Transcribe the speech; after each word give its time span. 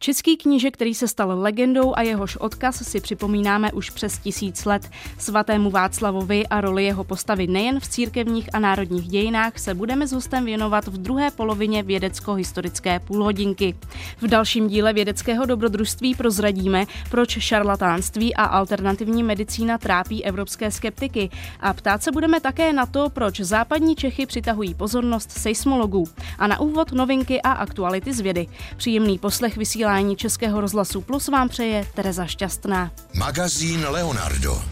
Český 0.00 0.36
kníže, 0.36 0.70
který 0.70 0.94
se 0.94 1.08
stal 1.08 1.40
legendou 1.40 1.92
a 1.96 2.02
jehož 2.02 2.36
odkaz 2.36 2.88
si 2.88 3.00
připomínáme 3.00 3.72
už 3.72 3.90
přes 3.90 4.18
tisíc 4.18 4.64
let. 4.64 4.90
Svatému 5.18 5.70
Václavovi 5.70 6.46
a 6.46 6.60
roli 6.60 6.84
jeho 6.84 7.04
postavy 7.04 7.46
nejen 7.46 7.80
v 7.80 7.88
církevních 7.88 8.54
a 8.54 8.58
národních 8.58 9.08
dějinách 9.08 9.58
se 9.58 9.74
budeme 9.74 10.06
s 10.06 10.12
hostem 10.12 10.44
věnovat 10.44 10.86
v 10.86 10.98
druhé 10.98 11.30
polovině 11.30 11.82
vědecko-historické 11.82 13.00
půlhodinky. 13.00 13.74
V 14.20 14.26
dalším 14.26 14.68
díle 14.68 14.92
vědeckého 14.92 15.46
dobrodružství 15.46 16.14
prozradíme, 16.14 16.84
proč 17.10 17.38
šarlatánství 17.38 18.34
a 18.34 18.44
alternativní 18.44 19.22
medicína 19.22 19.78
trápí 19.78 20.24
evropské 20.24 20.70
skeptiky 20.70 21.30
a 21.60 21.72
ptát 21.72 22.02
se 22.02 22.12
budeme 22.12 22.40
také 22.40 22.72
na 22.72 22.86
to, 22.86 23.10
proč 23.10 23.40
západní 23.40 23.96
Čechy 23.96 24.26
přitahují 24.26 24.74
pozornost 24.74 25.30
seismologů. 25.30 26.04
A 26.38 26.46
na 26.46 26.60
úvod 26.60 26.92
novinky 26.92 27.42
a 27.42 27.52
aktuality 27.52 28.12
z 28.12 28.20
vědy. 28.20 28.46
Příjemný 28.76 29.18
poslech 29.18 29.56
vysílá 29.56 29.87
vysílání 29.88 30.16
Českého 30.16 30.60
rozhlasu 30.60 31.00
Plus 31.00 31.28
vám 31.28 31.48
přeje 31.48 31.86
Tereza 31.94 32.26
Šťastná. 32.26 32.90
Magazín 33.14 33.86
Leonardo. 33.88 34.62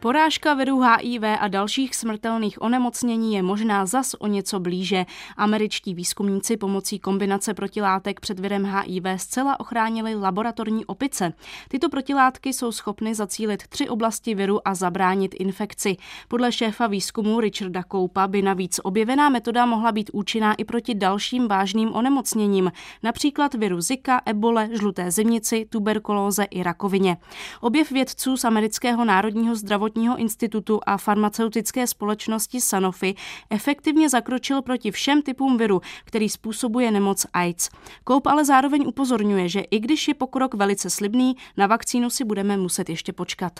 Porážka 0.00 0.54
viru 0.54 0.80
HIV 0.80 1.22
a 1.40 1.48
dalších 1.48 1.96
smrtelných 1.96 2.62
onemocnění 2.62 3.34
je 3.34 3.42
možná 3.42 3.86
zas 3.86 4.14
o 4.18 4.26
něco 4.26 4.60
blíže. 4.60 5.06
Američtí 5.36 5.94
výzkumníci 5.94 6.56
pomocí 6.56 6.98
kombinace 6.98 7.54
protilátek 7.54 8.20
před 8.20 8.40
virem 8.40 8.64
HIV 8.64 9.04
zcela 9.16 9.60
ochránili 9.60 10.14
laboratorní 10.14 10.84
opice. 10.84 11.32
Tyto 11.68 11.88
protilátky 11.88 12.52
jsou 12.52 12.72
schopny 12.72 13.14
zacílit 13.14 13.66
tři 13.68 13.88
oblasti 13.88 14.34
viru 14.34 14.68
a 14.68 14.74
zabránit 14.74 15.34
infekci. 15.38 15.96
Podle 16.28 16.52
šéfa 16.52 16.86
výzkumu 16.86 17.40
Richarda 17.40 17.82
Koupa 17.82 18.26
by 18.26 18.42
navíc 18.42 18.80
objevená 18.82 19.28
metoda 19.28 19.66
mohla 19.66 19.92
být 19.92 20.10
účinná 20.12 20.54
i 20.54 20.64
proti 20.64 20.94
dalším 20.94 21.48
vážným 21.48 21.92
onemocněním, 21.92 22.72
například 23.02 23.54
viru 23.54 23.80
Zika, 23.80 24.20
ebole, 24.26 24.68
žluté 24.72 25.10
zimnici, 25.10 25.66
tuberkulóze 25.70 26.44
i 26.44 26.62
rakovině. 26.62 27.16
Objev 27.60 27.90
vědců 27.90 28.36
z 28.36 28.44
amerického 28.44 29.04
národního 29.04 29.54
zdravotního 29.54 29.86
zdravotního 29.96 30.16
institutu 30.16 30.80
a 30.86 30.96
farmaceutické 30.96 31.86
společnosti 31.86 32.60
Sanofi 32.60 33.14
efektivně 33.50 34.08
zakročil 34.08 34.62
proti 34.62 34.90
všem 34.90 35.22
typům 35.22 35.56
viru, 35.58 35.80
který 36.04 36.28
způsobuje 36.28 36.90
nemoc 36.90 37.26
AIDS. 37.32 37.70
Koup 38.04 38.26
ale 38.26 38.44
zároveň 38.44 38.84
upozorňuje, 38.86 39.48
že 39.48 39.60
i 39.60 39.78
když 39.78 40.08
je 40.08 40.14
pokrok 40.14 40.54
velice 40.54 40.90
slibný, 40.90 41.36
na 41.56 41.66
vakcínu 41.66 42.10
si 42.10 42.24
budeme 42.24 42.56
muset 42.56 42.88
ještě 42.88 43.12
počkat. 43.12 43.52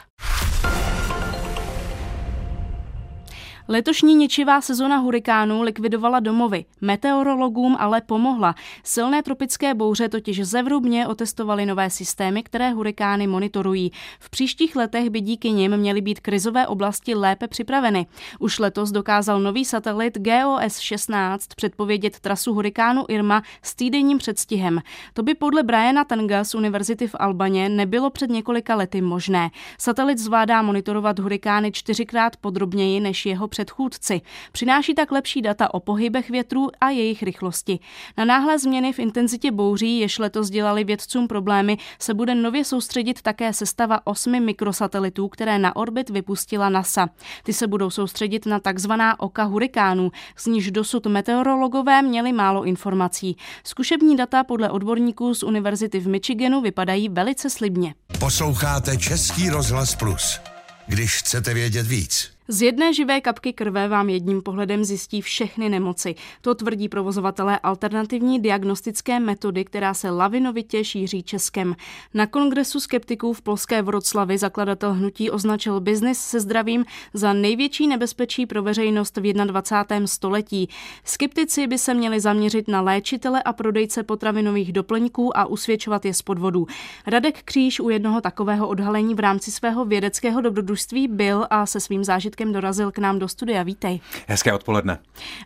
Letošní 3.69 4.14
ničivá 4.14 4.61
sezona 4.61 4.97
hurikánů 4.97 5.62
likvidovala 5.62 6.20
domovy. 6.20 6.64
Meteorologům 6.81 7.77
ale 7.78 8.00
pomohla. 8.00 8.55
Silné 8.84 9.22
tropické 9.22 9.75
bouře 9.75 10.09
totiž 10.09 10.47
zevrubně 10.47 11.06
otestovaly 11.06 11.67
nové 11.67 11.91
systémy, 11.91 12.42
které 12.42 12.70
hurikány 12.70 13.27
monitorují. 13.27 13.92
V 14.20 14.31
příštích 14.31 14.77
letech 14.77 15.11
by 15.11 15.20
díky 15.20 15.50
nim 15.50 15.77
měly 15.77 16.00
být 16.00 16.20
krizové 16.20 16.67
oblasti 16.67 17.14
lépe 17.14 17.48
připraveny. 17.48 18.06
Už 18.39 18.59
letos 18.59 18.91
dokázal 18.91 19.41
nový 19.41 19.64
satelit 19.64 20.19
GOS-16 20.19 21.39
předpovědět 21.56 22.20
trasu 22.20 22.55
hurikánu 22.55 23.05
Irma 23.09 23.42
s 23.62 23.75
týdenním 23.75 24.19
předstihem. 24.19 24.81
To 25.14 25.22
by 25.22 25.34
podle 25.34 25.62
Briana 25.62 26.05
Tanga 26.05 26.44
z 26.44 26.55
Univerzity 26.55 27.09
v 27.09 27.14
Albaně 27.19 27.69
nebylo 27.69 28.11
před 28.11 28.31
několika 28.31 28.75
lety 28.75 29.00
možné. 29.00 29.50
Satelit 29.78 30.19
zvládá 30.19 30.62
monitorovat 30.62 31.19
hurikány 31.19 31.72
čtyřikrát 31.72 32.37
podrobněji 32.37 33.00
než 33.00 33.27
jeho 33.27 33.48
předchůdci. 33.57 34.21
Přináší 34.53 34.95
tak 34.95 35.12
lepší 35.12 35.43
data 35.43 35.75
o 35.75 35.81
pohybech 35.81 36.31
větrů 36.31 36.69
a 36.81 36.91
jejich 36.91 37.23
rychlosti. 37.23 37.79
Na 38.17 38.25
náhlé 38.25 38.59
změny 38.59 38.93
v 38.93 38.99
intenzitě 38.99 39.53
bouří, 39.53 39.99
jež 39.99 40.19
letos 40.19 40.51
dělali 40.51 40.85
vědcům 40.85 41.29
problémy, 41.29 41.79
se 41.99 42.15
bude 42.15 42.34
nově 42.34 42.65
soustředit 42.65 43.23
také 43.23 43.53
sestava 43.53 44.07
osmi 44.07 44.41
mikrosatelitů, 44.41 45.29
které 45.29 45.59
na 45.59 45.77
orbit 45.77 46.11
vypustila 46.11 46.69
NASA. 46.69 47.09
Ty 47.43 47.53
se 47.53 47.66
budou 47.66 47.91
soustředit 47.91 48.47
na 48.47 48.61
takzvaná 48.61 49.21
oka 49.21 49.45
hurikánů, 49.45 50.11
z 50.37 50.47
níž 50.47 50.71
dosud 50.71 51.06
meteorologové 51.06 52.03
měli 52.03 52.33
málo 52.33 52.65
informací. 52.65 53.37
Zkušební 53.65 54.16
data 54.16 54.45
podle 54.45 54.71
odborníků 54.71 55.34
z 55.34 55.43
Univerzity 55.43 56.00
v 56.00 56.09
Michiganu 56.09 56.61
vypadají 56.61 57.09
velice 57.09 57.50
slibně. 57.50 57.95
Posloucháte 58.19 58.97
Český 58.97 59.50
rozhlas 59.50 59.95
Plus. 59.95 60.41
Když 60.87 61.16
chcete 61.16 61.55
vědět 61.55 61.87
víc. 61.87 62.35
Z 62.49 62.62
jedné 62.62 62.95
živé 62.95 63.21
kapky 63.21 63.53
krve 63.53 63.89
vám 63.89 64.09
jedním 64.09 64.43
pohledem 64.43 64.84
zjistí 64.84 65.21
všechny 65.21 65.69
nemoci. 65.69 66.15
To 66.41 66.55
tvrdí 66.55 66.89
provozovatelé 66.89 67.59
alternativní 67.59 68.41
diagnostické 68.41 69.21
metody, 69.21 69.65
která 69.65 69.95
se 69.95 70.11
lavinovitě 70.11 70.84
šíří 70.84 71.23
Českem. 71.23 71.77
Na 72.15 72.27
kongresu 72.27 72.81
skeptiků 72.81 73.33
v 73.33 73.43
polské 73.43 73.83
Vroclavi 73.83 74.39
zakladatel 74.39 74.93
hnutí 74.93 75.31
označil 75.31 75.81
biznis 75.81 76.21
se 76.21 76.41
zdravím 76.41 76.84
za 77.15 77.33
největší 77.33 77.87
nebezpečí 77.87 78.47
pro 78.47 78.63
veřejnost 78.63 79.17
v 79.17 79.33
21. 79.33 80.07
století. 80.07 80.69
Skeptici 81.05 81.67
by 81.67 81.78
se 81.78 81.95
měli 81.95 82.21
zaměřit 82.21 82.69
na 82.69 82.81
léčitele 82.81 83.43
a 83.43 83.53
prodejce 83.53 84.03
potravinových 84.03 84.73
doplňků 84.73 85.39
a 85.39 85.47
usvědčovat 85.47 86.05
je 86.05 86.15
z 86.15 86.23
podvodů. 86.23 86.67
Radek 87.07 87.43
Kříž 87.43 87.81
u 87.81 87.91
jednoho 87.91 88.21
takového 88.21 88.69
odhalení 88.69 89.15
v 89.15 89.21
rámci 89.21 89.51
svého 89.51 89.84
vědeckého 89.84 90.41
dobrodružství 90.41 91.09
byl 91.09 91.47
a 91.51 91.67
se 91.67 91.81
svým 91.81 92.05
zážitkem 92.05 92.35
Radkem 92.36 92.52
dorazil 92.52 92.92
k 92.92 92.98
nám 92.98 93.19
do 93.19 93.28
studia. 93.28 93.62
Vítej. 93.62 94.00
Hezké 94.26 94.52
odpoledne. 94.52 94.98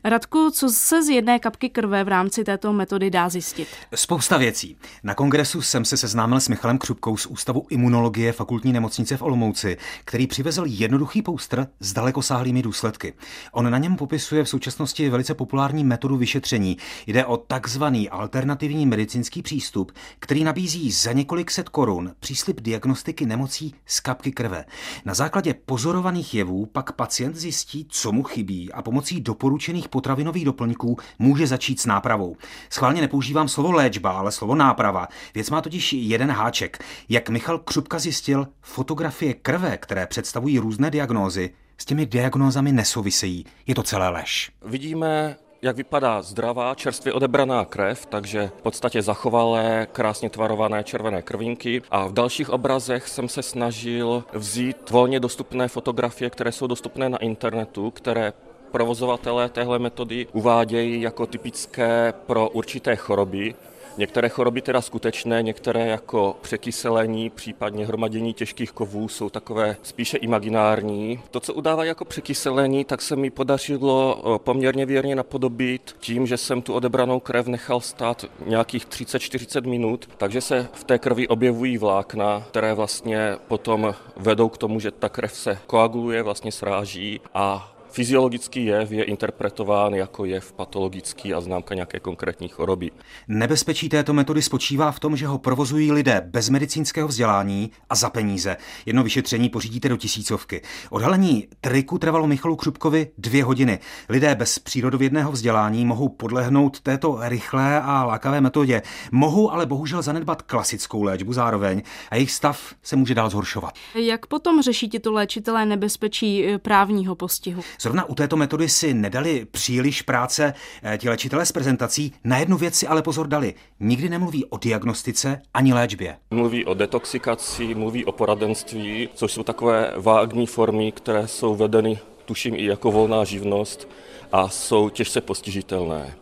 Radku, 0.04 0.50
co 0.50 0.68
se 0.68 1.02
z 1.02 1.08
jedné 1.08 1.38
kapky 1.38 1.68
krve 1.68 2.04
v 2.04 2.08
rámci 2.08 2.44
této 2.44 2.72
metody 2.72 3.10
dá 3.10 3.28
zjistit? 3.28 3.68
Spousta 3.94 4.36
věcí. 4.36 4.76
Na 5.02 5.14
kongresu 5.14 5.62
jsem 5.62 5.84
se 5.84 5.96
seznámil 5.96 6.40
s 6.40 6.48
Michalem 6.48 6.78
Křupkou 6.78 7.16
z 7.16 7.26
Ústavu 7.26 7.66
imunologie 7.70 8.32
fakultní 8.32 8.72
nemocnice 8.72 9.16
v 9.16 9.22
Olomouci, 9.22 9.76
který 10.04 10.26
přivezl 10.26 10.64
jednoduchý 10.66 11.22
poustr 11.22 11.66
s 11.80 11.92
dalekosáhlými 11.92 12.62
důsledky. 12.62 13.14
On 13.52 13.70
na 13.70 13.78
něm 13.78 13.96
popisuje 13.96 14.44
v 14.44 14.48
současnosti 14.48 15.10
velice 15.10 15.34
populární 15.34 15.84
metodu 15.84 16.16
vyšetření. 16.16 16.76
Jde 17.06 17.24
o 17.24 17.36
takzvaný 17.36 18.10
alternativní 18.10 18.86
medicínský 18.86 19.42
přístup, 19.42 19.92
který 20.18 20.44
nabízí 20.44 20.90
za 20.90 21.12
několik 21.12 21.50
set 21.50 21.68
korun 21.68 22.14
příslip 22.20 22.60
diagnostiky 22.60 23.26
nemocí 23.26 23.74
z 23.86 24.00
kapky 24.00 24.32
krve. 24.32 24.64
Na 25.04 25.14
základě 25.14 25.54
pozorovaných 25.54 26.34
jevů 26.34 26.66
pak 26.66 26.79
pacient 26.82 27.36
zjistí, 27.36 27.86
co 27.88 28.12
mu 28.12 28.22
chybí 28.22 28.72
a 28.72 28.82
pomocí 28.82 29.20
doporučených 29.20 29.88
potravinových 29.88 30.44
doplňků 30.44 30.96
může 31.18 31.46
začít 31.46 31.80
s 31.80 31.86
nápravou. 31.86 32.36
Schválně 32.70 33.00
nepoužívám 33.00 33.48
slovo 33.48 33.72
léčba, 33.72 34.10
ale 34.10 34.32
slovo 34.32 34.54
náprava. 34.54 35.08
Věc 35.34 35.50
má 35.50 35.60
totiž 35.60 35.92
jeden 35.92 36.30
háček. 36.30 36.84
Jak 37.08 37.28
Michal 37.28 37.58
Křupka 37.58 37.98
zjistil, 37.98 38.48
fotografie 38.62 39.34
krve, 39.34 39.76
které 39.76 40.06
představují 40.06 40.58
různé 40.58 40.90
diagnózy, 40.90 41.50
s 41.78 41.84
těmi 41.84 42.06
diagnózami 42.06 42.72
nesouvisejí. 42.72 43.44
Je 43.66 43.74
to 43.74 43.82
celé 43.82 44.08
lež. 44.08 44.52
Vidíme 44.64 45.36
jak 45.62 45.76
vypadá 45.76 46.22
zdravá, 46.22 46.74
čerstvě 46.74 47.12
odebraná 47.12 47.64
krev, 47.64 48.06
takže 48.06 48.50
v 48.58 48.62
podstatě 48.62 49.02
zachovalé, 49.02 49.86
krásně 49.92 50.30
tvarované 50.30 50.84
červené 50.84 51.22
krvinky. 51.22 51.82
A 51.90 52.06
v 52.06 52.12
dalších 52.12 52.50
obrazech 52.50 53.08
jsem 53.08 53.28
se 53.28 53.42
snažil 53.42 54.24
vzít 54.32 54.90
volně 54.90 55.20
dostupné 55.20 55.68
fotografie, 55.68 56.30
které 56.30 56.52
jsou 56.52 56.66
dostupné 56.66 57.08
na 57.08 57.18
internetu, 57.18 57.90
které 57.90 58.32
provozovatelé 58.70 59.48
téhle 59.48 59.78
metody 59.78 60.26
uvádějí 60.32 61.00
jako 61.00 61.26
typické 61.26 62.14
pro 62.26 62.48
určité 62.48 62.96
choroby, 62.96 63.54
Některé 64.00 64.28
choroby 64.28 64.62
teda 64.62 64.80
skutečné, 64.80 65.42
některé 65.42 65.86
jako 65.86 66.36
překyselení, 66.42 67.30
případně 67.30 67.86
hromadění 67.86 68.34
těžkých 68.34 68.72
kovů 68.72 69.08
jsou 69.08 69.30
takové 69.30 69.76
spíše 69.82 70.16
imaginární. 70.16 71.20
To, 71.30 71.40
co 71.40 71.54
udává 71.54 71.84
jako 71.84 72.04
překyselení, 72.04 72.84
tak 72.84 73.02
se 73.02 73.16
mi 73.16 73.30
podařilo 73.30 74.22
poměrně 74.44 74.86
věrně 74.86 75.16
napodobit 75.16 75.96
tím, 76.00 76.26
že 76.26 76.36
jsem 76.36 76.62
tu 76.62 76.74
odebranou 76.74 77.20
krev 77.20 77.46
nechal 77.46 77.80
stát 77.80 78.24
nějakých 78.46 78.86
30-40 78.86 79.68
minut, 79.68 80.08
takže 80.16 80.40
se 80.40 80.68
v 80.72 80.84
té 80.84 80.98
krvi 80.98 81.28
objevují 81.28 81.78
vlákna, 81.78 82.44
které 82.48 82.74
vlastně 82.74 83.36
potom 83.48 83.94
vedou 84.16 84.48
k 84.48 84.58
tomu, 84.58 84.80
že 84.80 84.90
ta 84.90 85.08
krev 85.08 85.32
se 85.32 85.58
koaguluje, 85.66 86.22
vlastně 86.22 86.52
sráží 86.52 87.20
a 87.34 87.72
Fyziologický 87.92 88.64
jev 88.64 88.92
je 88.92 89.04
interpretován 89.04 89.94
jako 89.94 90.24
jev 90.24 90.52
patologický 90.52 91.34
a 91.34 91.40
známka 91.40 91.74
nějaké 91.74 92.00
konkrétní 92.00 92.48
choroby. 92.48 92.90
Nebezpečí 93.28 93.88
této 93.88 94.12
metody 94.12 94.42
spočívá 94.42 94.92
v 94.92 95.00
tom, 95.00 95.16
že 95.16 95.26
ho 95.26 95.38
provozují 95.38 95.92
lidé 95.92 96.22
bez 96.26 96.48
medicínského 96.48 97.08
vzdělání 97.08 97.70
a 97.90 97.94
za 97.94 98.10
peníze. 98.10 98.56
Jedno 98.86 99.02
vyšetření 99.02 99.48
pořídíte 99.48 99.88
do 99.88 99.96
tisícovky. 99.96 100.62
Odhalení 100.90 101.48
triku 101.60 101.98
trvalo 101.98 102.26
Michalu 102.26 102.56
Křupkovi 102.56 103.10
dvě 103.18 103.44
hodiny. 103.44 103.78
Lidé 104.08 104.34
bez 104.34 104.58
přírodovědného 104.58 105.32
vzdělání 105.32 105.84
mohou 105.84 106.08
podlehnout 106.08 106.80
této 106.80 107.18
rychlé 107.20 107.80
a 107.80 108.04
lákavé 108.04 108.40
metodě. 108.40 108.82
Mohou 109.12 109.50
ale 109.50 109.66
bohužel 109.66 110.02
zanedbat 110.02 110.42
klasickou 110.42 111.02
léčbu 111.02 111.32
zároveň 111.32 111.82
a 112.10 112.14
jejich 112.14 112.32
stav 112.32 112.74
se 112.82 112.96
může 112.96 113.14
dál 113.14 113.30
zhoršovat. 113.30 113.74
Jak 113.94 114.26
potom 114.26 114.62
řeší 114.62 114.88
tito 114.88 115.12
léčitelé 115.12 115.66
nebezpečí 115.66 116.46
eh, 116.46 116.58
právního 116.58 117.14
postihu? 117.14 117.62
Zrovna 117.80 118.04
u 118.04 118.14
této 118.14 118.36
metody 118.36 118.68
si 118.68 118.94
nedali 118.94 119.46
příliš 119.50 120.02
práce 120.02 120.54
eh, 120.82 120.98
ti 120.98 121.08
léčitelé 121.08 121.46
z 121.46 121.52
prezentací. 121.52 122.12
Na 122.24 122.38
jednu 122.38 122.56
věc 122.56 122.74
si 122.74 122.86
ale 122.86 123.02
pozor 123.02 123.26
dali. 123.26 123.54
Nikdy 123.80 124.08
nemluví 124.08 124.44
o 124.44 124.58
diagnostice 124.58 125.42
ani 125.54 125.72
léčbě. 125.74 126.16
Mluví 126.30 126.64
o 126.64 126.74
detoxikaci, 126.74 127.74
mluví 127.74 128.04
o 128.04 128.12
poradenství, 128.12 129.08
což 129.14 129.32
jsou 129.32 129.42
takové 129.42 129.92
vágní 129.96 130.46
formy, 130.46 130.92
které 130.92 131.28
jsou 131.28 131.54
vedeny 131.54 131.98
tuším 132.24 132.54
i 132.54 132.64
jako 132.64 132.92
volná 132.92 133.24
živnost 133.24 133.88
a 134.32 134.48
jsou 134.48 134.88
těžce 134.88 135.20
postižitelné. 135.20 136.14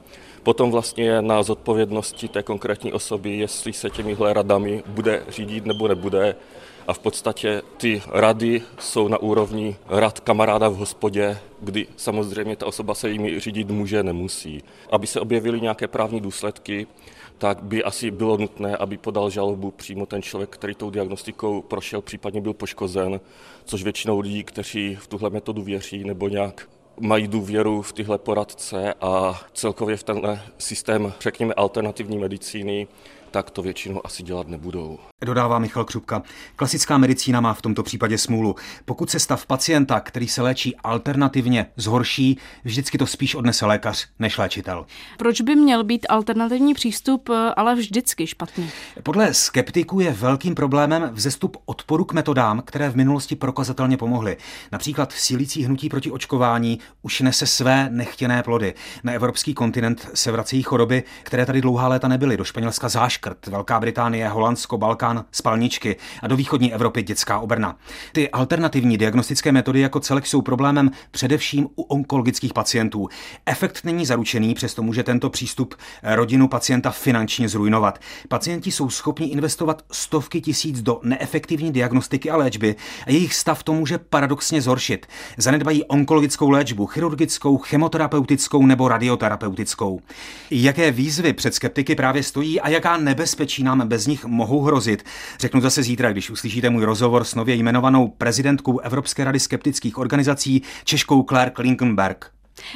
Potom 0.43 0.71
vlastně 0.71 1.05
je 1.05 1.23
na 1.23 1.43
zodpovědnosti 1.43 2.29
té 2.29 2.43
konkrétní 2.43 2.93
osoby, 2.93 3.37
jestli 3.37 3.73
se 3.73 3.91
těmihle 3.91 4.33
radami 4.33 4.83
bude 4.87 5.23
řídit 5.29 5.67
nebo 5.67 5.89
nebude. 5.89 6.37
A 6.89 6.93
v 6.93 6.99
podstatě 6.99 7.63
ty 7.77 8.03
rady 8.11 8.63
jsou 8.79 9.09
na 9.09 9.19
úrovni 9.19 9.77
rad 9.89 10.21
kamaráda 10.21 10.69
v 10.69 10.77
hospodě, 10.77 11.39
kdy 11.61 11.87
samozřejmě 11.97 12.57
ta 12.57 12.67
osoba 12.67 12.95
se 12.95 13.11
jimi 13.11 13.41
řídit 13.41 13.71
může, 13.71 14.03
nemusí. 14.03 14.63
Aby 14.91 15.07
se 15.07 15.21
objevily 15.21 15.61
nějaké 15.61 15.89
právní 15.89 16.21
důsledky, 16.21 16.87
tak 17.39 17.63
by 17.63 17.85
asi 17.85 18.11
bylo 18.11 18.37
nutné, 18.37 18.77
aby 18.77 18.97
podal 18.97 19.31
žalobu 19.31 19.71
přímo 19.71 20.07
ten 20.07 20.23
člověk, 20.23 20.51
který 20.51 20.75
tou 20.75 20.91
diagnostikou 20.91 21.63
prošel, 21.63 22.03
případně 22.03 22.41
byl 22.41 22.55
poškozen, 22.55 23.21
což 23.65 23.83
většinou 23.83 24.21
lidí, 24.21 24.45
kteří 24.45 24.97
v 25.01 25.07
tuhle 25.07 25.31
metodu 25.31 25.63
věří 25.63 26.05
nebo 26.05 26.29
nějak 26.29 26.69
mají 27.01 27.29
důvěru 27.29 27.83
v 27.83 27.93
tyhle 27.93 28.19
poradce 28.19 28.95
a 29.01 29.41
celkově 29.53 29.97
v 29.97 30.03
tenhle 30.03 30.43
systém, 30.59 31.13
řekněme, 31.21 31.55
alternativní 31.55 32.19
medicíny, 32.19 32.87
tak 33.31 33.51
to 33.51 33.63
většinou 33.63 34.07
asi 34.07 34.23
dělat 34.23 34.49
nebudou. 34.49 34.99
Dodává 35.25 35.59
Michal 35.59 35.85
Křupka. 35.85 36.23
Klasická 36.57 36.99
medicína 36.99 37.41
má 37.41 37.55
v 37.55 37.63
tomto 37.63 37.83
případě 37.83 38.19
smůlu. 38.19 38.57
Pokud 38.85 39.11
se 39.11 39.19
stav 39.19 39.47
pacienta, 39.47 40.01
který 40.01 40.29
se 40.29 40.43
léčí 40.43 40.77
alternativně, 40.77 41.67
zhorší, 41.77 42.39
vždycky 42.65 42.99
to 42.99 43.07
spíš 43.07 43.35
odnese 43.35 43.67
lékař 43.67 44.07
než 44.19 44.39
léčitel. 44.39 44.87
Proč 45.17 45.41
by 45.41 45.57
měl 45.57 45.85
být 45.85 46.07
alternativní 46.09 46.75
přístup 46.75 47.31
ale 47.57 47.75
vždycky 47.75 48.27
špatný? 48.27 48.71
Podle 49.03 49.35
skeptiků 49.35 50.01
je 50.01 50.13
velkým 50.13 50.55
problémem 50.55 51.11
vzestup 51.13 51.57
odporu 51.65 52.05
k 52.05 52.13
metodám, 52.13 52.63
které 52.65 52.91
v 52.91 52.97
minulosti 52.97 53.37
prokazatelně 53.37 53.97
pomohly. 53.97 54.37
Například 54.73 55.13
sílící 55.13 55.65
hnutí 55.65 55.89
proti 55.89 56.11
očkování 56.11 56.79
už 57.03 57.21
nese 57.21 57.47
své 57.47 57.89
nechtěné 57.91 58.43
plody. 58.43 58.75
Na 59.05 59.13
evropský 59.13 59.55
kontinent 59.55 60.11
se 60.15 60.33
vracejí 60.33 60.63
choroby, 60.63 61.03
které 61.23 61.47
tady 61.47 61.61
dlouhá 61.61 61.89
léta 61.89 62.09
nebyly. 62.09 62.37
Do 62.37 62.45
Španělska 62.45 62.89
záškrt, 62.89 63.18
Velká 63.47 63.81
Británie, 63.81 64.29
Holandsko, 64.29 64.79
Balkán 64.79 65.25
spalničky 65.33 65.97
a 66.23 66.27
do 66.27 66.37
východní 66.37 66.75
Evropy 66.75 67.03
dětská 67.03 67.39
obrna. 67.39 67.77
Ty 68.13 68.31
alternativní 68.31 68.99
diagnostické 68.99 69.53
metody 69.53 69.81
jako 69.81 70.01
celek 70.01 70.27
jsou 70.27 70.43
problémem 70.43 70.91
především 71.11 71.69
u 71.77 71.83
onkologických 71.83 72.53
pacientů. 72.53 73.09
Efekt 73.47 73.85
není 73.85 74.07
zaručený, 74.07 74.55
přesto 74.55 74.83
může 74.83 75.03
tento 75.03 75.31
přístup 75.31 75.75
rodinu 76.03 76.49
pacienta 76.49 76.91
finančně 76.91 77.49
zrujnovat. 77.49 77.99
Pacienti 78.29 78.71
jsou 78.71 78.91
schopni 78.91 79.27
investovat 79.27 79.83
stovky 79.93 80.41
tisíc 80.41 80.83
do 80.83 81.01
neefektivní 81.03 81.73
diagnostiky 81.73 82.31
a 82.31 82.37
léčby 82.37 82.77
a 83.07 83.11
jejich 83.11 83.35
stav 83.35 83.63
to 83.63 83.73
může 83.73 83.99
paradoxně 83.99 84.63
zhoršit. 84.63 85.07
Zanedbají 85.37 85.85
onkologickou 85.85 86.51
léčbu, 86.51 86.87
chirurgickou, 86.87 87.59
chemoterapeutickou 87.59 88.67
nebo 88.67 88.89
radioterapeutickou. 88.89 90.01
Jaké 90.51 90.91
výzvy 90.91 91.33
před 91.33 91.55
skeptiky 91.55 91.95
právě 91.95 92.23
stojí 92.23 92.61
a 92.61 92.69
jaká 92.69 92.97
nebezpečí 93.09 93.63
nám 93.63 93.89
bez 93.89 94.07
nich 94.07 94.25
mohou 94.25 94.63
hrozit? 94.63 95.05
Řeknu 95.41 95.61
zase 95.61 95.83
zítra, 95.83 96.13
když 96.13 96.31
uslyšíte 96.31 96.71
můj 96.71 96.85
rozhovor 96.85 97.25
s 97.25 97.35
nově 97.35 97.55
jmenovanou 97.55 98.09
prezidentkou 98.09 98.79
Evropské 98.79 99.25
rady 99.25 99.41
skeptických 99.41 99.99
organizací 99.99 100.63
Češkou 100.85 101.23
Claire 101.23 101.51
Klinkenberg. 101.51 102.31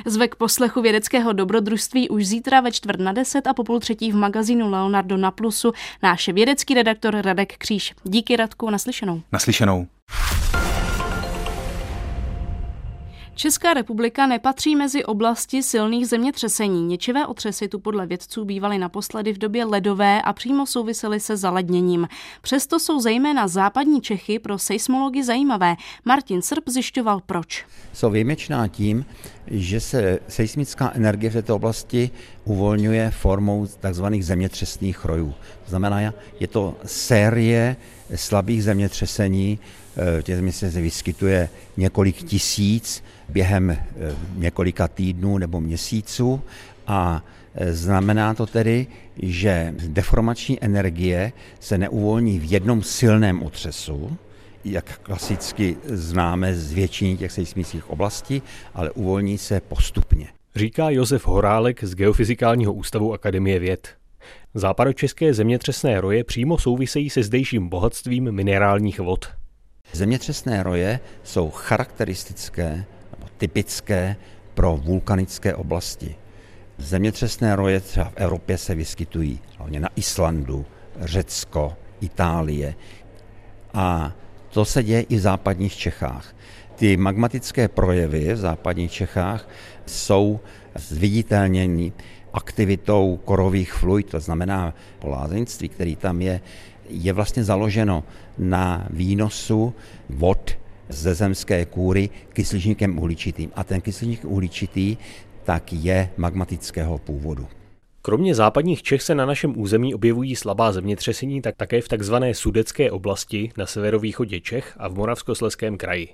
Zvek 0.07 0.35
poslechu 0.35 0.83
vědeckého 0.83 1.33
dobrodružství 1.33 2.09
už 2.09 2.27
zítra 2.27 2.61
ve 2.61 2.73
čtvrt 2.73 3.01
na 3.01 3.13
deset 3.13 3.47
a 3.47 3.55
po 3.55 3.65
půl 3.65 3.81
třetí 3.81 4.13
v 4.13 4.15
magazínu 4.15 4.71
Leonardo 4.71 5.17
na 5.17 5.31
Plusu 5.31 5.73
náš 6.03 6.29
vědecký 6.29 6.75
redaktor 6.75 7.17
Radek 7.17 7.57
Kříž. 7.59 7.95
Díky 8.05 8.37
Radku, 8.37 8.71
naslyšenou. 8.71 9.23
Naslyšenou. 9.33 9.87
Česká 13.35 13.75
republika 13.75 14.27
nepatří 14.27 14.77
mezi 14.77 15.05
oblasti 15.05 15.63
silných 15.63 16.09
zemětřesení. 16.09 16.83
Ničivé 16.83 17.27
otřesy 17.27 17.69
tu 17.69 17.79
podle 17.79 18.07
vědců 18.07 18.45
bývaly 18.45 18.79
naposledy 18.79 19.33
v 19.33 19.39
době 19.39 19.65
ledové 19.65 20.23
a 20.23 20.33
přímo 20.33 20.67
souvisely 20.67 21.21
se 21.21 21.37
zaledněním. 21.37 22.09
Přesto 22.43 22.81
jsou 22.81 23.01
zejména 23.01 23.49
západní 23.49 24.01
Čechy 24.01 24.39
pro 24.39 24.59
seismology 24.59 25.25
zajímavé. 25.25 25.77
Martin 26.05 26.43
Srb 26.43 26.65
zjišťoval 26.69 27.21
proč. 27.27 27.65
Jsou 27.93 28.11
výjimečná 28.11 28.69
tím, 28.69 29.05
že 29.47 29.81
se 29.81 30.19
seismická 30.29 30.93
energie 30.95 31.31
v 31.31 31.33
této 31.33 31.57
oblasti 31.57 32.11
uvolňuje 32.45 33.11
formou 33.11 33.67
tzv. 33.67 34.05
zemětřesných 34.21 35.05
rojů. 35.05 35.35
To 35.65 35.71
znamená, 35.71 36.01
je 36.41 36.47
to 36.49 36.77
série 36.85 37.77
slabých 38.15 38.65
zemětřesení, 38.65 39.59
v 39.97 40.23
těch 40.23 40.55
se 40.55 40.81
vyskytuje 40.81 41.49
několik 41.77 42.17
tisíc 42.17 43.03
během 43.33 43.71
eh, 43.71 43.79
několika 44.37 44.89
týdnů 44.89 45.39
nebo 45.39 45.61
měsíců 45.61 46.41
a 46.87 47.25
eh, 47.55 47.73
Znamená 47.73 48.35
to 48.35 48.47
tedy, 48.47 48.87
že 49.23 49.75
deformační 49.89 50.65
energie 50.65 51.33
se 51.61 51.79
neuvolní 51.79 52.39
v 52.39 52.53
jednom 52.53 52.83
silném 52.83 53.43
otřesu, 53.43 54.17
jak 54.65 54.99
klasicky 54.99 55.77
známe 55.85 56.55
z 56.55 56.73
většiny 56.73 57.17
těch 57.17 57.33
seismických 57.33 57.91
oblastí, 57.91 58.43
ale 58.75 58.91
uvolní 58.91 59.39
se 59.39 59.61
postupně. 59.61 60.29
Říká 60.57 60.91
Josef 60.91 61.27
Horálek 61.27 61.85
z 61.85 61.95
Geofyzikálního 61.95 62.73
ústavu 62.73 63.13
Akademie 63.13 63.59
věd. 63.59 63.89
Západočeské 64.55 65.35
zemětřesné 65.35 66.01
roje 66.01 66.25
přímo 66.25 66.59
souvisejí 66.59 67.11
se 67.11 67.23
zdejším 67.23 67.69
bohatstvím 67.69 68.33
minerálních 68.33 69.01
vod. 69.01 69.29
Zemětřesné 69.93 70.63
roje 70.63 71.01
jsou 71.23 71.51
charakteristické 71.51 72.85
typické 73.43 74.17
pro 74.55 74.77
vulkanické 74.77 75.55
oblasti. 75.55 76.15
Zemětřesné 76.79 77.57
roje 77.57 77.81
třeba 77.81 78.05
v 78.05 78.17
Evropě 78.17 78.59
se 78.59 78.75
vyskytují 78.75 79.41
hlavně 79.59 79.81
na 79.81 79.89
Islandu, 79.97 80.67
Řecko, 81.01 81.77
Itálie 82.01 82.75
a 83.75 84.13
to 84.51 84.65
se 84.65 84.83
děje 84.83 85.03
i 85.03 85.17
v 85.17 85.21
západních 85.21 85.77
Čechách. 85.77 86.37
Ty 86.75 86.97
magmatické 86.97 87.69
projevy 87.69 88.33
v 88.33 88.37
západních 88.37 88.93
Čechách 88.93 89.49
jsou 89.87 90.41
zviditelněny 90.75 91.93
aktivitou 92.33 93.19
korových 93.25 93.73
fluid, 93.73 94.11
to 94.11 94.21
znamená 94.21 94.75
polázeňství, 94.99 95.69
který 95.69 95.97
tam 95.97 96.21
je, 96.21 96.41
je 96.89 97.13
vlastně 97.13 97.45
založeno 97.45 98.05
na 98.39 98.87
výnosu 98.91 99.75
vod 100.09 100.62
ze 100.93 101.15
zemské 101.15 101.65
kůry 101.65 102.11
kysličníkem 102.33 102.99
uhličitým. 102.99 103.51
A 103.55 103.65
ten 103.65 103.81
kysličník 103.81 104.25
uhličitý 104.25 104.97
tak 105.45 105.73
je 105.73 106.11
magmatického 106.17 106.99
původu. 106.99 107.47
Kromě 108.03 108.35
západních 108.35 108.83
Čech 108.83 109.03
se 109.03 109.15
na 109.15 109.27
našem 109.27 109.59
území 109.59 109.95
objevují 109.95 110.37
slabá 110.37 110.73
zemětřesení 110.73 111.43
tak 111.43 111.57
také 111.57 111.81
v 111.81 111.89
takzvané 111.89 112.35
sudecké 112.35 112.91
oblasti 112.91 113.53
na 113.57 113.67
severovýchodě 113.67 114.41
Čech 114.41 114.75
a 114.77 114.89
v 114.89 114.95
Moravskosleském 114.95 115.79
kraji. 115.79 116.09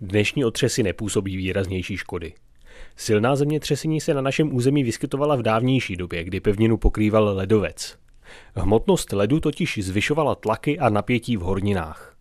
Dnešní 0.00 0.44
otřesy 0.44 0.82
nepůsobí 0.82 1.36
výraznější 1.36 1.96
škody. 1.96 2.32
Silná 2.96 3.36
zemětřesení 3.36 4.00
se 4.00 4.14
na 4.14 4.20
našem 4.20 4.56
území 4.56 4.84
vyskytovala 4.84 5.36
v 5.36 5.42
dávnější 5.42 5.96
době, 5.96 6.24
kdy 6.24 6.40
pevninu 6.40 6.76
pokrýval 6.76 7.24
ledovec. 7.24 7.96
Hmotnost 8.56 9.12
ledu 9.12 9.40
totiž 9.40 9.78
zvyšovala 9.82 10.34
tlaky 10.34 10.78
a 10.78 10.88
napětí 10.88 11.36
v 11.36 11.40
horninách. 11.40 12.15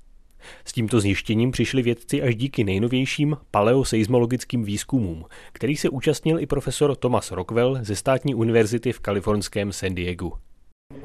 S 0.65 0.73
tímto 0.73 0.99
zjištěním 0.99 1.51
přišli 1.51 1.81
vědci 1.81 2.21
až 2.21 2.35
díky 2.35 2.63
nejnovějším 2.63 3.37
paleoseismologickým 3.51 4.63
výzkumům, 4.63 5.25
který 5.51 5.75
se 5.77 5.89
účastnil 5.89 6.39
i 6.39 6.45
profesor 6.45 6.95
Thomas 6.95 7.31
Rockwell 7.31 7.77
ze 7.81 7.95
státní 7.95 8.35
univerzity 8.35 8.91
v 8.91 8.99
kalifornském 8.99 9.71
San 9.71 9.95
Diego. 9.95 10.31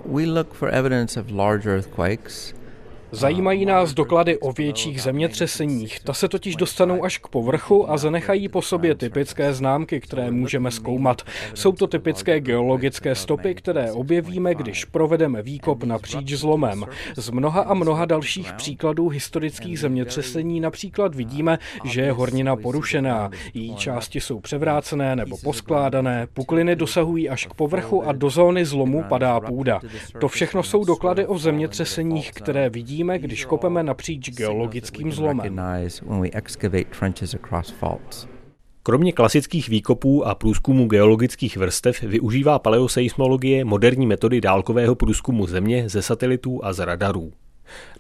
We 0.04 0.26
look 0.26 0.54
for 0.54 0.74
evidence 0.74 1.20
of 1.20 1.30
large 1.30 1.70
earthquakes 1.70 2.59
Zajímají 3.12 3.66
nás 3.66 3.94
doklady 3.94 4.38
o 4.38 4.52
větších 4.52 5.02
zemětřeseních. 5.02 6.00
Ta 6.00 6.12
se 6.12 6.28
totiž 6.28 6.56
dostanou 6.56 7.04
až 7.04 7.18
k 7.18 7.28
povrchu 7.28 7.90
a 7.90 7.96
zanechají 7.96 8.48
po 8.48 8.62
sobě 8.62 8.94
typické 8.94 9.52
známky, 9.52 10.00
které 10.00 10.30
můžeme 10.30 10.70
zkoumat. 10.70 11.22
Jsou 11.54 11.72
to 11.72 11.86
typické 11.86 12.40
geologické 12.40 13.14
stopy, 13.14 13.54
které 13.54 13.92
objevíme, 13.92 14.54
když 14.54 14.84
provedeme 14.84 15.42
výkop 15.42 15.84
napříč 15.84 16.32
zlomem. 16.32 16.84
Z 17.16 17.30
mnoha 17.30 17.60
a 17.60 17.74
mnoha 17.74 18.04
dalších 18.04 18.52
příkladů 18.52 19.08
historických 19.08 19.78
zemětřesení 19.78 20.60
například 20.60 21.14
vidíme, 21.14 21.58
že 21.84 22.00
je 22.00 22.12
hornina 22.12 22.56
porušená. 22.56 23.30
Její 23.54 23.76
části 23.76 24.20
jsou 24.20 24.40
převrácené 24.40 25.16
nebo 25.16 25.36
poskládané, 25.44 26.26
pukliny 26.34 26.76
dosahují 26.76 27.28
až 27.28 27.46
k 27.46 27.54
povrchu 27.54 28.08
a 28.08 28.12
do 28.12 28.30
zóny 28.30 28.64
zlomu 28.64 29.04
padá 29.08 29.40
půda. 29.40 29.80
To 30.20 30.28
všechno 30.28 30.62
jsou 30.62 30.84
doklady 30.84 31.26
o 31.26 31.38
zemětřeseních, 31.38 32.32
které 32.32 32.70
vidíme 32.70 32.99
vidíme, 33.00 33.18
když 33.18 33.44
kopeme 33.44 33.82
napříč 33.82 34.30
geologickým 34.30 35.12
zlomem. 35.12 35.60
Kromě 38.82 39.12
klasických 39.12 39.68
výkopů 39.68 40.26
a 40.26 40.34
průzkumů 40.34 40.86
geologických 40.86 41.56
vrstev 41.56 42.02
využívá 42.02 42.58
paleoseismologie 42.58 43.64
moderní 43.64 44.06
metody 44.06 44.40
dálkového 44.40 44.94
průzkumu 44.94 45.46
země 45.46 45.88
ze 45.88 46.02
satelitů 46.02 46.64
a 46.64 46.72
z 46.72 46.78
radarů. 46.78 47.32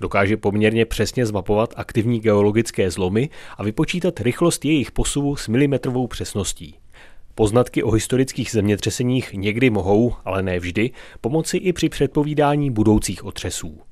Dokáže 0.00 0.36
poměrně 0.36 0.86
přesně 0.86 1.26
zmapovat 1.26 1.74
aktivní 1.76 2.20
geologické 2.20 2.90
zlomy 2.90 3.30
a 3.58 3.62
vypočítat 3.62 4.20
rychlost 4.20 4.64
jejich 4.64 4.92
posuvu 4.92 5.36
s 5.36 5.48
milimetrovou 5.48 6.06
přesností. 6.06 6.74
Poznatky 7.34 7.82
o 7.82 7.90
historických 7.90 8.50
zemětřeseních 8.50 9.32
někdy 9.32 9.70
mohou, 9.70 10.12
ale 10.24 10.42
ne 10.42 10.58
vždy, 10.58 10.90
pomoci 11.20 11.56
i 11.56 11.72
při 11.72 11.88
předpovídání 11.88 12.70
budoucích 12.70 13.24
otřesů. 13.24 13.89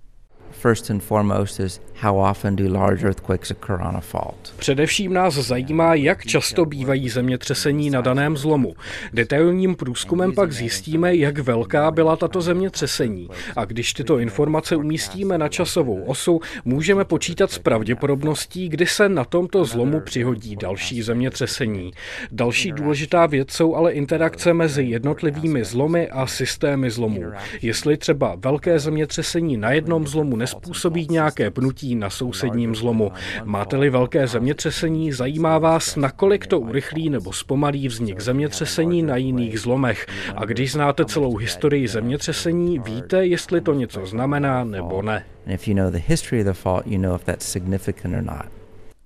First 0.62 0.90
and 0.90 1.02
foremost 1.02 1.60
is 1.60 1.80
how 1.94 2.16
often 2.16 2.56
do 2.56 2.64
large 2.68 3.04
earthquakes 3.04 3.50
occur 3.50 3.80
on 3.80 3.96
a 3.96 4.00
fault. 4.00 4.54
Především 4.56 5.12
nás 5.12 5.34
zajímá, 5.34 5.94
jak 5.94 6.26
často 6.26 6.64
bývají 6.64 7.08
zemětřesení 7.08 7.90
na 7.90 8.00
daném 8.00 8.36
zlomu. 8.36 8.74
Detailním 9.12 9.74
průzkumem 9.74 10.34
pak 10.34 10.52
zjistíme, 10.52 11.16
jak 11.16 11.38
velká 11.38 11.90
byla 11.90 12.16
tato 12.16 12.40
zemětřesení. 12.40 13.28
A 13.56 13.64
když 13.64 13.92
tyto 13.92 14.18
informace 14.18 14.76
umístíme 14.76 15.38
na 15.38 15.48
časovou 15.48 16.02
osu, 16.02 16.40
můžeme 16.64 17.04
počítat 17.04 17.50
s 17.50 17.58
pravděpodobností, 17.58 18.68
kdy 18.68 18.86
se 18.86 19.08
na 19.08 19.24
tomto 19.24 19.64
zlomu 19.64 20.00
přihodí 20.00 20.56
další 20.56 21.02
zemětřesení. 21.02 21.92
Další 22.32 22.72
důležitá 22.72 23.26
věc 23.26 23.52
jsou 23.52 23.74
ale 23.74 23.92
interakce 23.92 24.54
mezi 24.54 24.82
jednotlivými 24.82 25.64
zlomy 25.64 26.08
a 26.08 26.26
systémy 26.26 26.90
zlomů. 26.90 27.22
Jestli 27.62 27.96
třeba 27.96 28.34
velké 28.38 28.78
zemětřesení 28.78 29.56
na 29.56 29.72
jednom 29.72 30.06
zlomu 30.06 30.36
nespůsobí 30.54 31.06
nějaké 31.10 31.50
pnutí 31.50 31.94
na 31.94 32.10
sousedním 32.10 32.74
zlomu. 32.74 33.12
Máte-li 33.44 33.90
velké 33.90 34.26
zemětřesení, 34.26 35.12
zajímá 35.12 35.58
vás, 35.58 35.96
nakolik 35.96 36.46
to 36.46 36.60
urychlí 36.60 37.10
nebo 37.10 37.32
zpomalí 37.32 37.88
vznik 37.88 38.20
zemětřesení 38.20 39.02
na 39.02 39.16
jiných 39.16 39.60
zlomech. 39.60 40.06
A 40.36 40.44
když 40.44 40.72
znáte 40.72 41.04
celou 41.04 41.36
historii 41.36 41.88
zemětřesení, 41.88 42.78
víte, 42.78 43.26
jestli 43.26 43.60
to 43.60 43.74
něco 43.74 44.06
znamená 44.06 44.64
nebo 44.64 45.02
ne. 45.02 45.24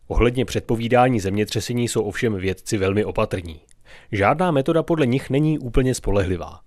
Ohledně 0.08 0.44
předpovídání 0.44 1.20
zemětřesení 1.20 1.88
jsou 1.88 2.02
ovšem 2.02 2.34
vědci 2.34 2.78
velmi 2.78 3.04
opatrní. 3.04 3.60
Žádná 4.12 4.50
metoda 4.50 4.82
podle 4.82 5.06
nich 5.06 5.30
není 5.30 5.58
úplně 5.58 5.94
spolehlivá. 5.94 6.60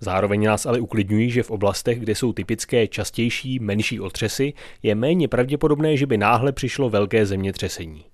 Zároveň 0.00 0.44
nás 0.44 0.66
ale 0.66 0.80
uklidňují, 0.80 1.30
že 1.30 1.42
v 1.42 1.50
oblastech, 1.50 2.00
kde 2.00 2.14
jsou 2.14 2.32
typické 2.32 2.86
častější, 2.86 3.58
menší 3.58 4.00
otřesy, 4.00 4.52
je 4.82 4.94
méně 4.94 5.28
pravděpodobné, 5.28 5.96
že 5.96 6.06
by 6.06 6.18
náhle 6.18 6.52
přišlo 6.52 6.90
velké 6.90 7.26
zemětřesení. 7.26 8.04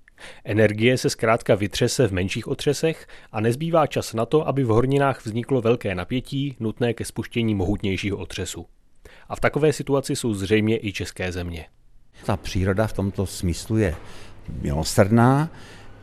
Energie 0.43 0.97
se 0.97 1.09
zkrátka 1.09 1.55
vytřese 1.55 2.07
v 2.07 2.11
menších 2.11 2.47
otřesech 2.47 3.07
a 3.31 3.41
nezbývá 3.41 3.87
čas 3.87 4.13
na 4.13 4.25
to, 4.25 4.47
aby 4.47 4.63
v 4.63 4.67
horninách 4.67 5.25
vzniklo 5.25 5.61
velké 5.61 5.95
napětí 5.95 6.55
nutné 6.59 6.93
ke 6.93 7.05
spuštění 7.05 7.55
mohutnějšího 7.55 8.17
otřesu. 8.17 8.65
A 9.29 9.35
v 9.35 9.39
takové 9.39 9.73
situaci 9.73 10.15
jsou 10.15 10.33
zřejmě 10.33 10.79
i 10.81 10.93
české 10.93 11.31
země. 11.31 11.65
Ta 12.25 12.37
příroda 12.37 12.87
v 12.87 12.93
tomto 12.93 13.25
smyslu 13.25 13.77
je 13.77 13.95
milosrdná, 14.61 15.49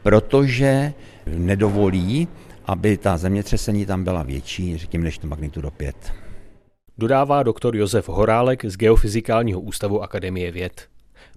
protože 0.03 0.93
nedovolí, 1.27 2.29
aby 2.67 2.97
ta 2.97 3.17
zemětřesení 3.17 3.87
tam 3.87 4.05
byla 4.05 4.23
větší, 4.23 4.79
řekněme, 4.79 5.05
než 5.05 5.19
to 5.19 5.27
magnitudo 5.27 5.71
5. 5.71 6.13
Dodává 6.99 7.43
doktor 7.43 7.77
Josef 7.77 8.09
Horálek 8.09 8.65
z 8.65 8.77
Geofyzikálního 8.77 9.61
ústavu 9.61 10.03
Akademie 10.03 10.53
věd. 10.53 10.89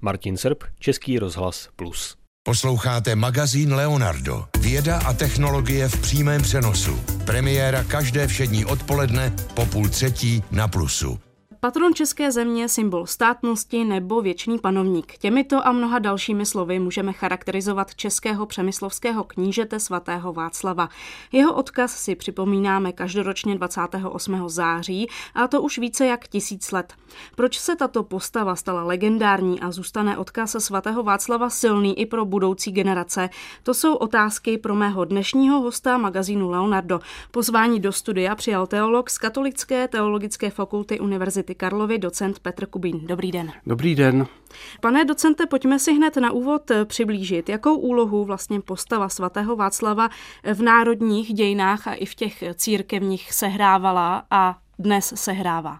Martin 0.01 0.37
Srb, 0.37 0.63
Český 0.79 1.19
rozhlas 1.19 1.69
Plus. 1.75 2.15
Posloucháte 2.43 3.15
magazín 3.15 3.73
Leonardo. 3.73 4.45
Věda 4.59 4.99
a 4.99 5.13
technologie 5.13 5.89
v 5.89 6.01
přímém 6.01 6.41
přenosu. 6.41 6.99
Premiéra 7.25 7.83
každé 7.83 8.27
všední 8.27 8.65
odpoledne 8.65 9.33
po 9.53 9.65
půl 9.65 9.89
třetí 9.89 10.43
na 10.51 10.67
Plusu. 10.67 11.19
Patron 11.65 11.93
české 11.93 12.31
země, 12.31 12.69
symbol 12.69 13.05
státnosti 13.05 13.83
nebo 13.83 14.21
věčný 14.21 14.59
panovník. 14.59 15.17
Těmito 15.17 15.67
a 15.67 15.71
mnoha 15.71 15.99
dalšími 15.99 16.45
slovy 16.45 16.79
můžeme 16.79 17.13
charakterizovat 17.13 17.95
českého 17.95 18.45
přemyslovského 18.45 19.23
knížete 19.23 19.79
svatého 19.79 20.33
Václava. 20.33 20.89
Jeho 21.31 21.53
odkaz 21.53 21.95
si 21.95 22.15
připomínáme 22.15 22.91
každoročně 22.91 23.55
28. 23.55 24.49
září 24.49 25.07
a 25.35 25.47
to 25.47 25.61
už 25.61 25.77
více 25.77 26.05
jak 26.05 26.27
tisíc 26.27 26.71
let. 26.71 26.93
Proč 27.35 27.59
se 27.59 27.75
tato 27.75 28.03
postava 28.03 28.55
stala 28.55 28.83
legendární 28.83 29.59
a 29.59 29.71
zůstane 29.71 30.17
odkaz 30.17 30.55
svatého 30.59 31.03
Václava 31.03 31.49
silný 31.49 31.99
i 31.99 32.05
pro 32.05 32.25
budoucí 32.25 32.71
generace? 32.71 33.29
To 33.63 33.73
jsou 33.73 33.95
otázky 33.95 34.57
pro 34.57 34.75
mého 34.75 35.05
dnešního 35.05 35.61
hosta 35.61 35.97
magazínu 35.97 36.49
Leonardo. 36.49 36.99
Pozvání 37.31 37.79
do 37.79 37.91
studia 37.91 38.35
přijal 38.35 38.67
teolog 38.67 39.09
z 39.09 39.17
Katolické 39.17 39.87
teologické 39.87 40.49
fakulty 40.49 40.99
Univerzity 40.99 41.54
Karlovy, 41.57 41.97
docent 41.97 42.39
Petr 42.39 42.65
Kubín. 42.65 43.07
Dobrý 43.07 43.31
den. 43.31 43.51
Dobrý 43.67 43.95
den. 43.95 44.27
Pane 44.81 45.05
docente, 45.05 45.45
pojďme 45.45 45.79
si 45.79 45.93
hned 45.93 46.17
na 46.17 46.31
úvod 46.31 46.71
přiblížit, 46.85 47.49
jakou 47.49 47.75
úlohu 47.77 48.25
vlastně 48.25 48.61
postava 48.61 49.09
svatého 49.09 49.55
Václava 49.55 50.09
v 50.53 50.61
národních 50.61 51.33
dějinách 51.33 51.87
a 51.87 51.93
i 51.93 52.05
v 52.05 52.15
těch 52.15 52.43
církevních 52.55 53.33
sehrávala 53.33 54.23
a 54.31 54.57
dnes 54.79 55.13
sehrává? 55.15 55.79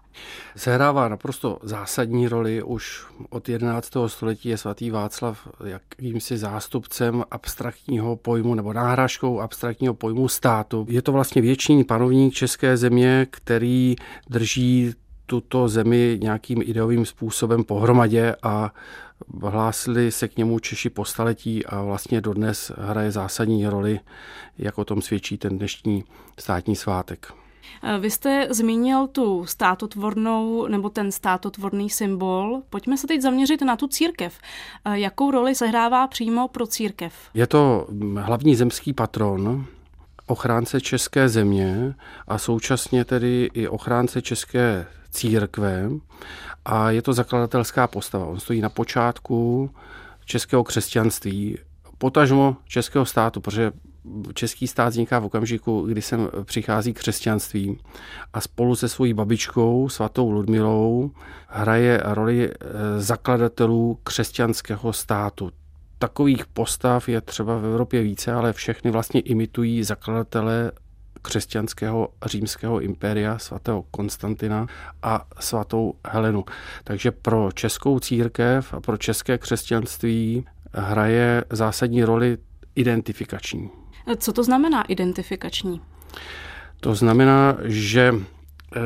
Sehrává 0.56 1.08
naprosto 1.08 1.58
zásadní 1.62 2.28
roli. 2.28 2.62
Už 2.62 3.06
od 3.30 3.48
11. 3.48 3.92
století 4.06 4.48
je 4.48 4.58
svatý 4.58 4.90
Václav 4.90 5.48
jakýmsi 5.64 6.38
zástupcem 6.38 7.24
abstraktního 7.30 8.16
pojmu 8.16 8.54
nebo 8.54 8.72
náhražkou 8.72 9.40
abstraktního 9.40 9.94
pojmu 9.94 10.28
státu. 10.28 10.86
Je 10.88 11.02
to 11.02 11.12
vlastně 11.12 11.42
věčný 11.42 11.84
panovník 11.84 12.34
české 12.34 12.76
země, 12.76 13.26
který 13.30 13.96
drží 14.30 14.94
tuto 15.26 15.68
zemi 15.68 16.18
nějakým 16.22 16.62
ideovým 16.62 17.06
způsobem 17.06 17.64
pohromadě 17.64 18.36
a 18.42 18.72
hlásili 19.42 20.12
se 20.12 20.28
k 20.28 20.36
němu 20.36 20.58
Češi 20.58 20.90
po 20.90 21.04
staletí 21.04 21.66
a 21.66 21.82
vlastně 21.82 22.20
dodnes 22.20 22.72
hraje 22.78 23.10
zásadní 23.10 23.66
roli, 23.66 24.00
jak 24.58 24.78
o 24.78 24.84
tom 24.84 25.02
svědčí 25.02 25.38
ten 25.38 25.58
dnešní 25.58 26.04
státní 26.38 26.76
svátek. 26.76 27.32
Vy 28.00 28.10
jste 28.10 28.48
zmínil 28.50 29.06
tu 29.06 29.46
státotvornou 29.46 30.66
nebo 30.66 30.90
ten 30.90 31.12
státotvorný 31.12 31.90
symbol. 31.90 32.62
Pojďme 32.70 32.98
se 32.98 33.06
teď 33.06 33.20
zaměřit 33.20 33.62
na 33.62 33.76
tu 33.76 33.88
církev. 33.88 34.38
Jakou 34.92 35.30
roli 35.30 35.54
sehrává 35.54 36.06
přímo 36.06 36.48
pro 36.48 36.66
církev? 36.66 37.14
Je 37.34 37.46
to 37.46 37.86
hlavní 38.20 38.56
zemský 38.56 38.92
patron, 38.92 39.66
ochránce 40.26 40.80
české 40.80 41.28
země 41.28 41.94
a 42.28 42.38
současně 42.38 43.04
tedy 43.04 43.50
i 43.54 43.68
ochránce 43.68 44.22
české 44.22 44.86
církve 45.16 45.90
a 46.64 46.90
je 46.90 47.02
to 47.02 47.12
zakladatelská 47.12 47.86
postava. 47.86 48.26
On 48.26 48.40
stojí 48.40 48.60
na 48.60 48.68
počátku 48.68 49.70
českého 50.24 50.64
křesťanství, 50.64 51.58
potažmo 51.98 52.56
českého 52.68 53.04
státu, 53.04 53.40
protože 53.40 53.72
český 54.34 54.66
stát 54.66 54.88
vzniká 54.88 55.18
v 55.18 55.24
okamžiku, 55.24 55.82
kdy 55.82 56.02
sem 56.02 56.28
přichází 56.44 56.94
křesťanství 56.94 57.78
a 58.32 58.40
spolu 58.40 58.76
se 58.76 58.88
svojí 58.88 59.14
babičkou, 59.14 59.88
svatou 59.88 60.30
Ludmilou, 60.30 61.10
hraje 61.48 62.00
roli 62.04 62.50
eh, 62.50 62.56
zakladatelů 63.00 63.98
křesťanského 64.04 64.92
státu. 64.92 65.50
Takových 65.98 66.46
postav 66.46 67.08
je 67.08 67.20
třeba 67.20 67.58
v 67.58 67.64
Evropě 67.64 68.02
více, 68.02 68.32
ale 68.32 68.52
všechny 68.52 68.90
vlastně 68.90 69.20
imitují 69.20 69.84
zakladatele 69.84 70.72
křesťanského 71.26 72.08
římského 72.26 72.80
impéria 72.80 73.38
svatého 73.38 73.82
Konstantina 73.90 74.66
a 75.02 75.26
svatou 75.40 75.94
Helenu. 76.08 76.44
Takže 76.84 77.10
pro 77.10 77.52
českou 77.52 78.00
církev 78.00 78.74
a 78.74 78.80
pro 78.80 78.96
české 78.96 79.38
křesťanství 79.38 80.46
hraje 80.72 81.44
zásadní 81.50 82.04
roli 82.04 82.38
identifikační. 82.74 83.70
Co 84.18 84.32
to 84.32 84.44
znamená 84.44 84.82
identifikační? 84.82 85.80
To 86.80 86.94
znamená, 86.94 87.56
že 87.64 88.14
eh, 88.14 88.80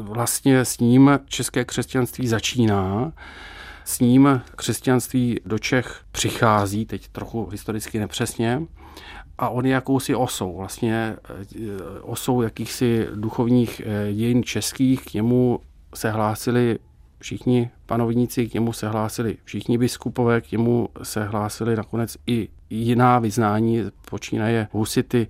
vlastně 0.00 0.64
s 0.64 0.78
ním 0.78 1.10
české 1.26 1.64
křesťanství 1.64 2.28
začíná, 2.28 3.12
s 3.84 4.00
ním 4.00 4.42
křesťanství 4.56 5.40
do 5.44 5.58
Čech 5.58 6.00
přichází, 6.12 6.86
teď 6.86 7.08
trochu 7.08 7.46
historicky 7.46 7.98
nepřesně, 7.98 8.62
a 9.38 9.48
on 9.48 9.66
je 9.66 9.72
jakousi 9.72 10.14
osou, 10.14 10.56
vlastně 10.56 11.16
eh, 11.24 12.00
osou 12.02 12.42
jakýchsi 12.42 13.08
duchovních 13.14 13.82
eh, 13.84 14.12
dějin 14.12 14.42
českých, 14.42 15.04
k 15.04 15.14
němu 15.14 15.60
se 15.94 16.10
hlásili 16.10 16.78
všichni 17.18 17.70
panovníci, 17.86 18.48
k 18.48 18.54
němu 18.54 18.72
se 18.72 18.88
hlásili 18.88 19.36
všichni 19.44 19.78
biskupové, 19.78 20.40
k 20.40 20.52
němu 20.52 20.88
se 21.02 21.24
hlásili 21.24 21.76
nakonec 21.76 22.16
i 22.26 22.48
jiná 22.70 23.18
vyznání, 23.18 23.84
počínaje 24.10 24.68
husity 24.72 25.26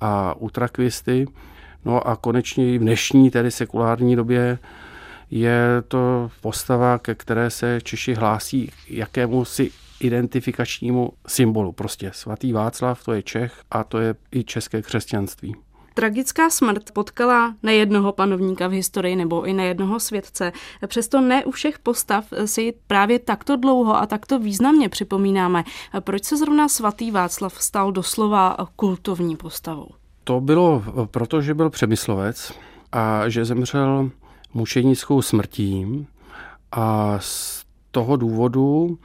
a 0.00 0.34
utrakvisty. 0.34 1.26
No 1.84 2.08
a 2.08 2.16
konečně 2.16 2.78
v 2.78 2.82
dnešní, 2.82 3.30
tedy 3.30 3.50
sekulární 3.50 4.16
době, 4.16 4.58
je 5.30 5.82
to 5.88 6.30
postava, 6.40 6.98
ke 6.98 7.14
které 7.14 7.50
se 7.50 7.80
Češi 7.82 8.14
hlásí 8.14 8.70
jakému 8.88 9.44
si 9.44 9.70
identifikačnímu 10.00 11.10
symbolu. 11.26 11.72
Prostě 11.72 12.10
svatý 12.14 12.52
Václav, 12.52 13.04
to 13.04 13.12
je 13.12 13.22
Čech 13.22 13.62
a 13.70 13.84
to 13.84 13.98
je 13.98 14.14
i 14.30 14.44
české 14.44 14.82
křesťanství. 14.82 15.56
Tragická 15.96 16.50
smrt 16.50 16.90
potkala 16.90 17.54
nejednoho 17.62 18.12
panovníka 18.12 18.68
v 18.68 18.70
historii 18.70 19.16
nebo 19.16 19.42
i 19.42 19.52
nejednoho 19.52 20.00
světce. 20.00 20.52
Přesto 20.86 21.20
ne 21.20 21.44
u 21.44 21.50
všech 21.50 21.78
postav 21.78 22.24
si 22.44 22.74
právě 22.86 23.18
takto 23.18 23.56
dlouho 23.56 23.96
a 23.96 24.06
takto 24.06 24.38
významně 24.38 24.88
připomínáme. 24.88 25.64
Proč 26.00 26.24
se 26.24 26.36
zrovna 26.36 26.68
svatý 26.68 27.10
Václav 27.10 27.62
stal 27.62 27.92
doslova 27.92 28.56
kultovní 28.76 29.36
postavou? 29.36 29.88
To 30.24 30.40
bylo 30.40 30.82
proto, 31.10 31.42
že 31.42 31.54
byl 31.54 31.70
přemyslovec 31.70 32.52
a 32.92 33.28
že 33.28 33.44
zemřel 33.44 34.10
mučenickou 34.54 35.22
smrtí 35.22 36.06
a 36.72 37.16
z 37.20 37.64
toho 37.90 38.16
důvodu 38.16 38.98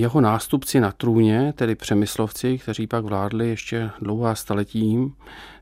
jeho 0.00 0.20
nástupci 0.20 0.80
na 0.80 0.92
trůně, 0.92 1.52
tedy 1.56 1.74
přemyslovci, 1.74 2.58
kteří 2.58 2.86
pak 2.86 3.04
vládli 3.04 3.48
ještě 3.48 3.90
dlouhá 4.00 4.34
staletí, 4.34 5.12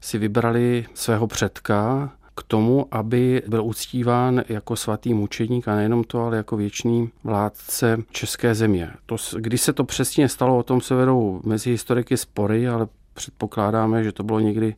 si 0.00 0.18
vybrali 0.18 0.86
svého 0.94 1.26
předka 1.26 2.12
k 2.36 2.42
tomu, 2.42 2.86
aby 2.90 3.42
byl 3.48 3.64
uctíván 3.64 4.42
jako 4.48 4.76
svatý 4.76 5.14
mučedník 5.14 5.68
a 5.68 5.74
nejenom 5.74 6.04
to, 6.04 6.20
ale 6.20 6.36
jako 6.36 6.56
věčný 6.56 7.10
vládce 7.24 7.98
české 8.10 8.54
země. 8.54 8.90
To, 9.06 9.16
když 9.38 9.60
se 9.60 9.72
to 9.72 9.84
přesně 9.84 10.28
stalo, 10.28 10.58
o 10.58 10.62
tom 10.62 10.80
se 10.80 10.94
vedou 10.94 11.40
mezi 11.44 11.70
historiky 11.70 12.16
spory, 12.16 12.68
ale 12.68 12.86
předpokládáme, 13.14 14.04
že 14.04 14.12
to 14.12 14.22
bylo 14.22 14.40
někdy 14.40 14.74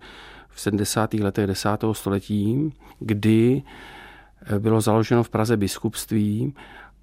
v 0.48 0.60
70. 0.60 1.14
letech 1.14 1.46
10. 1.46 1.68
století, 1.92 2.72
kdy 2.98 3.62
bylo 4.58 4.80
založeno 4.80 5.22
v 5.22 5.28
Praze 5.30 5.56
biskupství 5.56 6.54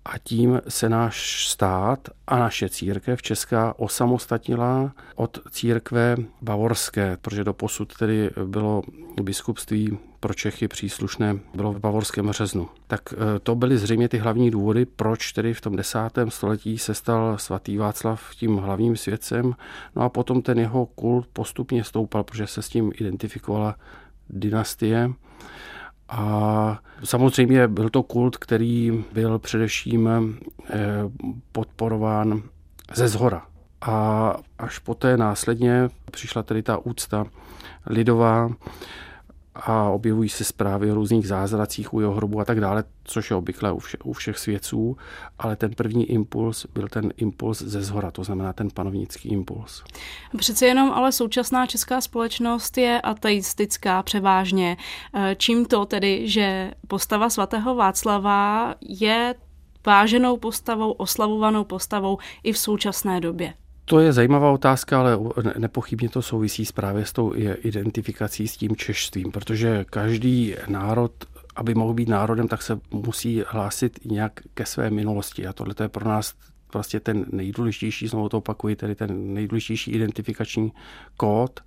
a 0.06 0.18
tím 0.18 0.62
se 0.68 0.90
náš 0.90 1.48
stát 1.48 2.10
a 2.28 2.40
naše 2.40 2.70
církev 2.70 3.22
česká 3.22 3.80
osamostatnila 3.80 4.94
od 5.16 5.40
církve 5.52 6.16
bavorské, 6.42 7.18
protože 7.22 7.44
do 7.44 7.54
posud 7.54 7.98
tedy 7.98 8.30
bylo 8.46 8.82
biskupství 9.22 9.98
pro 10.20 10.34
Čechy 10.34 10.68
příslušné, 10.68 11.40
bylo 11.54 11.74
v 11.74 11.80
bavorském 11.80 12.32
řeznu. 12.32 12.70
Tak 12.88 13.02
e, 13.14 13.40
to 13.40 13.56
byly 13.56 13.78
zřejmě 13.78 14.10
ty 14.10 14.18
hlavní 14.18 14.52
důvody, 14.52 14.86
proč 14.86 15.32
tedy 15.32 15.54
v 15.54 15.62
tom 15.62 15.76
desátém 15.76 16.32
století 16.32 16.78
se 16.78 16.94
stal 16.94 17.38
svatý 17.38 17.78
Václav 17.78 18.36
tím 18.36 18.58
hlavním 18.58 18.98
světcem. 18.98 19.56
No 19.96 20.02
a 20.02 20.10
potom 20.10 20.42
ten 20.42 20.60
jeho 20.60 20.86
kult 20.86 21.28
postupně 21.34 21.84
stoupal, 21.84 22.24
protože 22.24 22.48
se 22.48 22.62
s 22.62 22.70
tím 22.70 22.92
identifikovala 22.96 23.76
dynastie 24.30 25.10
a 26.14 26.80
samozřejmě 27.04 27.68
byl 27.68 27.90
to 27.90 28.04
kult, 28.04 28.38
který 28.38 29.04
byl 29.14 29.40
především 29.40 30.10
eh, 30.10 30.80
podporován 31.52 32.42
ze 32.94 33.08
zhora. 33.08 33.46
A 33.82 34.34
až 34.60 34.80
poté 34.80 35.18
následně 35.18 35.90
přišla 36.12 36.44
tedy 36.44 36.64
ta 36.64 36.78
úcta 36.78 37.26
lidová, 37.86 38.50
a 39.56 39.90
objevují 39.90 40.30
se 40.30 40.44
zprávy 40.44 40.92
o 40.92 40.96
různých 40.96 41.28
zázracích 41.28 41.94
u 41.94 42.00
jeho 42.00 42.14
hrobu 42.14 42.40
a 42.40 42.46
tak 42.46 42.60
dále, 42.60 42.84
což 43.04 43.30
je 43.30 43.36
obvykle 43.36 43.72
u, 43.72 43.80
vše, 43.80 43.98
u 44.04 44.14
všech 44.14 44.38
svědců, 44.38 44.98
ale 45.40 45.56
ten 45.56 45.74
první 45.76 46.06
impuls 46.12 46.66
byl 46.74 46.88
ten 46.88 47.14
impuls 47.18 47.62
ze 47.62 47.82
zhora, 47.82 48.12
to 48.12 48.24
znamená 48.24 48.54
ten 48.54 48.70
panovnický 48.74 49.30
impuls. 49.30 49.84
Přece 50.38 50.66
jenom 50.66 50.92
ale 50.92 51.12
současná 51.12 51.66
česká 51.66 52.02
společnost 52.02 52.78
je 52.78 53.02
ateistická 53.02 54.04
převážně. 54.04 54.78
Eh, 55.14 55.36
čím 55.40 55.66
to 55.66 55.86
tedy, 55.86 56.30
že 56.30 56.72
postava 56.88 57.30
svatého 57.30 57.76
Václava 57.76 58.76
je 58.82 59.36
váženou 59.86 60.38
postavou, 60.38 60.92
oslavovanou 60.92 61.64
postavou 61.64 62.18
i 62.44 62.54
v 62.54 62.58
současné 62.58 63.22
době? 63.22 63.54
To 63.86 64.00
je 64.00 64.14
zajímavá 64.14 64.52
otázka, 64.52 65.00
ale 65.00 65.20
nepochybně 65.58 66.10
to 66.10 66.22
souvisí 66.22 66.66
právě 66.74 67.06
s 67.06 67.14
tou 67.14 67.34
identifikací 67.64 68.48
s 68.48 68.58
tím 68.58 68.76
češstvím, 68.76 69.32
protože 69.32 69.86
každý 69.90 70.56
národ 70.68 71.12
aby 71.56 71.76
mohl 71.76 71.94
být 71.94 72.10
národem, 72.10 72.48
tak 72.48 72.62
se 72.62 72.80
musí 72.92 73.44
hlásit 73.48 74.00
nějak 74.06 74.40
ke 74.54 74.66
své 74.66 74.90
minulosti. 74.90 75.48
A 75.48 75.54
tohle 75.54 75.76
je 75.82 75.90
pro 75.90 76.10
nás 76.10 76.34
vlastně 76.74 77.00
ten 77.00 77.26
nejdůležitější, 77.32 78.08
znovu 78.08 78.30
to 78.30 78.38
opakuji, 78.38 78.76
tedy 78.76 78.96
ten 78.96 79.34
nejdůležitější 79.34 79.92
identifikační 79.92 80.72
kód, 81.18 81.60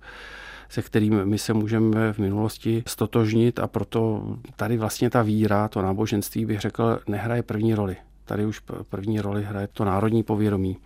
se 0.69 0.81
kterým 0.81 1.25
my 1.25 1.37
se 1.37 1.53
můžeme 1.53 2.13
v 2.13 2.19
minulosti 2.19 2.83
stotožnit 2.87 3.59
a 3.59 3.67
proto 3.67 4.23
tady 4.55 4.77
vlastně 4.77 5.09
ta 5.09 5.21
víra, 5.21 5.67
to 5.67 5.81
náboženství 5.81 6.45
bych 6.45 6.59
řekl, 6.59 6.99
nehraje 7.07 7.43
první 7.43 7.73
roli. 7.73 7.97
Tady 8.25 8.45
už 8.45 8.61
první 8.89 9.21
roli 9.21 9.43
hraje 9.43 9.67
to 9.73 9.85
národní 9.85 10.23
povědomí 10.23 10.77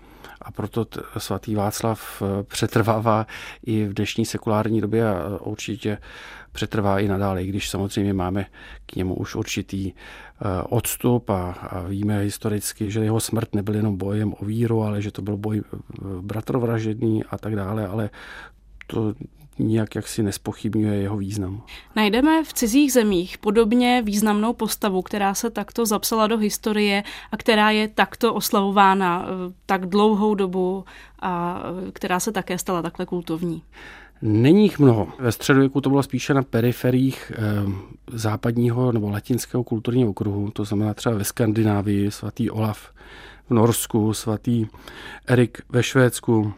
a 0.42 0.52
proto 0.52 0.86
svatý 1.18 1.56
Václav 1.56 2.22
eh, 2.22 2.44
přetrvává 2.44 3.28
i 3.66 3.86
v 3.86 3.94
dnešní 3.94 4.26
sekulární 4.26 4.82
době 4.82 5.10
a 5.10 5.14
eh, 5.14 5.40
určitě 5.40 5.98
přetrvá 6.52 7.00
i 7.00 7.08
nadále, 7.08 7.44
i 7.44 7.48
když 7.48 7.70
samozřejmě 7.70 8.14
máme 8.14 8.46
k 8.86 8.96
němu 8.96 9.16
už 9.16 9.36
určitý 9.36 9.92
eh, 9.92 10.64
odstup 10.70 11.30
a, 11.30 11.52
a 11.52 11.82
víme 11.82 12.20
historicky, 12.20 12.92
že 12.92 13.00
jeho 13.00 13.20
smrt 13.20 13.56
nebyl 13.56 13.76
jenom 13.76 13.98
bojem 13.98 14.34
o 14.40 14.46
víru, 14.46 14.84
ale 14.84 15.02
že 15.02 15.12
to 15.12 15.22
byl 15.22 15.38
boj 15.38 15.62
bratrovražedný 16.22 17.24
a 17.24 17.38
tak 17.38 17.56
dále, 17.56 17.88
ale 17.88 18.10
to 18.88 19.14
nijak 19.60 19.96
jaksi 19.96 20.24
nespochybňuje 20.24 21.02
jeho 21.02 21.18
význam. 21.18 21.62
Najdeme 21.96 22.44
v 22.44 22.54
cizích 22.54 22.94
zemích 22.94 23.38
podobně 23.38 24.02
významnou 24.06 24.54
postavu, 24.54 25.02
která 25.02 25.34
se 25.34 25.50
takto 25.50 25.86
zapsala 25.86 26.28
do 26.28 26.38
historie 26.38 27.04
a 27.32 27.38
která 27.38 27.72
je 27.72 27.88
takto 27.88 28.34
oslavována 28.34 29.26
eh, 29.26 29.54
tak 29.66 29.86
dlouhou 29.86 30.36
dobu 30.36 30.86
a 31.20 31.64
eh, 31.88 31.92
která 31.92 32.20
se 32.20 32.32
také 32.32 32.58
stala 32.58 32.82
takhle 32.82 33.06
kultovní. 33.06 33.64
Není 34.22 34.64
jich 34.64 34.80
mnoho. 34.80 35.08
Ve 35.20 35.32
středověku 35.32 35.82
to 35.82 35.90
bylo 35.90 36.04
spíše 36.04 36.34
na 36.34 36.44
periferiích 36.44 37.32
eh, 37.36 37.42
západního 38.08 38.92
nebo 38.92 39.10
latinského 39.10 39.64
kulturního 39.64 40.10
okruhu, 40.10 40.52
to 40.52 40.66
znamená 40.66 40.94
třeba 40.94 41.16
ve 41.16 41.24
Skandinávii, 41.24 42.12
svatý 42.12 42.50
Olaf 42.50 42.92
v 43.50 43.54
Norsku, 43.54 44.14
svatý 44.14 44.68
Erik 45.28 45.62
ve 45.70 45.84
Švédsku, 45.84 46.54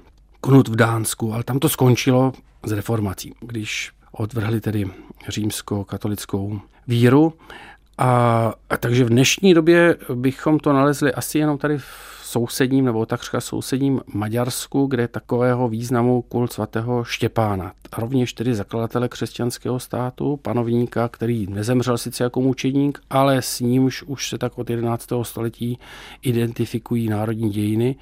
Knut 0.46 0.68
v 0.68 0.76
Dánsku, 0.76 1.34
ale 1.34 1.44
tam 1.44 1.60
to 1.60 1.70
skončilo 1.70 2.34
s 2.66 2.72
reformací, 2.72 3.34
když 3.42 3.92
odvrhli 4.12 4.62
tedy 4.62 4.86
římsko-katolickou 5.30 6.60
víru. 6.88 7.34
A, 7.98 8.54
a 8.70 8.78
takže 8.78 9.06
v 9.06 9.10
dnešní 9.10 9.54
době 9.54 9.98
bychom 10.14 10.60
to 10.60 10.74
nalezli 10.74 11.14
asi 11.14 11.38
jenom 11.38 11.58
tady 11.58 11.78
v 11.78 11.86
sousedním 12.24 12.86
nebo 12.86 13.06
takřka 13.06 13.42
sousedním 13.42 14.02
Maďarsku, 14.14 14.86
kde 14.86 15.08
takového 15.08 15.70
významu 15.70 16.22
kult 16.22 16.54
svatého 16.54 17.04
Štěpána. 17.04 17.74
A 17.92 18.02
rovněž 18.02 18.34
tedy 18.34 18.56
zakladatele 18.56 19.10
křesťanského 19.10 19.80
státu, 19.80 20.38
panovníka, 20.38 21.08
který 21.08 21.48
nezemřel 21.48 21.98
sice 21.98 22.24
jako 22.24 22.42
mučedník, 22.42 23.02
ale 23.10 23.42
s 23.42 23.60
nímž 23.60 24.04
už 24.04 24.30
se 24.30 24.38
tak 24.38 24.58
od 24.58 24.70
11. 24.70 25.10
století 25.22 25.80
identifikují 26.22 27.10
národní 27.10 27.50
dějiny 27.50 27.96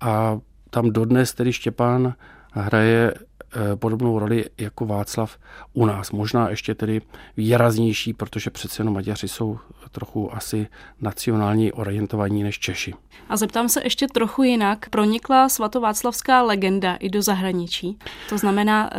a 0.00 0.38
tam 0.72 0.90
dodnes 0.90 1.34
tedy 1.34 1.52
Štěpán 1.52 2.14
hraje 2.52 3.14
Eh, 3.56 3.76
podobnou 3.76 4.18
roli 4.18 4.44
jako 4.58 4.86
Václav 4.86 5.38
u 5.72 5.86
nás. 5.86 6.10
Možná 6.10 6.50
ještě 6.50 6.74
tedy 6.74 7.00
výraznější, 7.36 8.12
protože 8.12 8.50
přece 8.50 8.80
jenom 8.80 8.94
Maďaři 8.94 9.28
jsou 9.28 9.58
trochu 9.90 10.34
asi 10.34 10.66
nacionální 11.00 11.72
orientovaní 11.72 12.42
než 12.42 12.58
Češi. 12.58 12.94
A 13.28 13.36
zeptám 13.36 13.68
se 13.68 13.80
ještě 13.84 14.06
trochu 14.08 14.42
jinak. 14.42 14.88
Pronikla 14.88 15.48
svatováclavská 15.48 16.42
legenda 16.42 16.94
i 16.94 17.08
do 17.08 17.22
zahraničí? 17.22 17.98
To 18.28 18.38
znamená, 18.38 18.90
eh, 18.92 18.98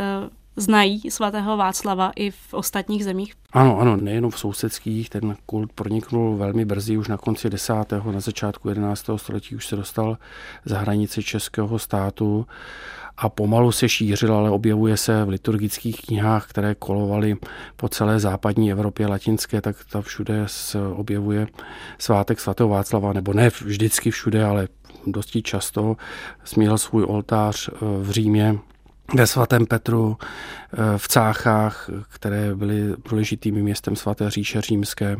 znají 0.56 1.10
svatého 1.10 1.56
Václava 1.56 2.12
i 2.16 2.30
v 2.30 2.54
ostatních 2.54 3.04
zemích? 3.04 3.34
Ano, 3.52 3.80
ano, 3.80 3.96
nejenom 3.96 4.30
v 4.30 4.38
sousedských, 4.38 5.10
ten 5.10 5.36
kult 5.46 5.72
proniknul 5.72 6.36
velmi 6.36 6.64
brzy, 6.64 6.96
už 6.96 7.08
na 7.08 7.16
konci 7.16 7.50
10. 7.50 7.74
na 8.10 8.20
začátku 8.20 8.68
11. 8.68 9.10
století 9.16 9.56
už 9.56 9.66
se 9.66 9.76
dostal 9.76 10.18
za 10.64 10.78
hranice 10.78 11.22
českého 11.22 11.78
státu 11.78 12.46
a 13.16 13.28
pomalu 13.28 13.72
se 13.72 13.88
šířil, 13.88 14.34
ale 14.34 14.50
objevuje 14.50 14.96
se 14.96 15.24
v 15.24 15.28
liturgických 15.28 16.00
knihách, 16.00 16.46
které 16.50 16.74
kolovaly 16.74 17.36
po 17.76 17.88
celé 17.88 18.20
západní 18.20 18.72
Evropě 18.72 19.06
latinské, 19.06 19.60
tak 19.60 19.76
tam 19.92 20.02
všude 20.02 20.44
se 20.46 20.86
objevuje 20.86 21.46
svátek 21.98 22.40
svatého 22.40 22.68
Václava, 22.68 23.12
nebo 23.12 23.32
ne 23.32 23.50
vždycky 23.64 24.10
všude, 24.10 24.44
ale 24.44 24.68
dosti 25.06 25.42
často 25.42 25.96
směl 26.44 26.78
svůj 26.78 27.04
oltář 27.08 27.68
eh, 27.68 27.76
v 27.80 28.10
Římě, 28.10 28.58
ve 29.14 29.26
svatém 29.26 29.66
Petru, 29.66 30.16
eh, 30.20 30.98
v 30.98 31.08
Cáchách, 31.08 31.90
které 32.08 32.54
byly 32.54 32.94
důležitými 33.10 33.62
městem 33.62 33.96
svaté 33.96 34.30
říše 34.30 34.60
římské 34.60 35.16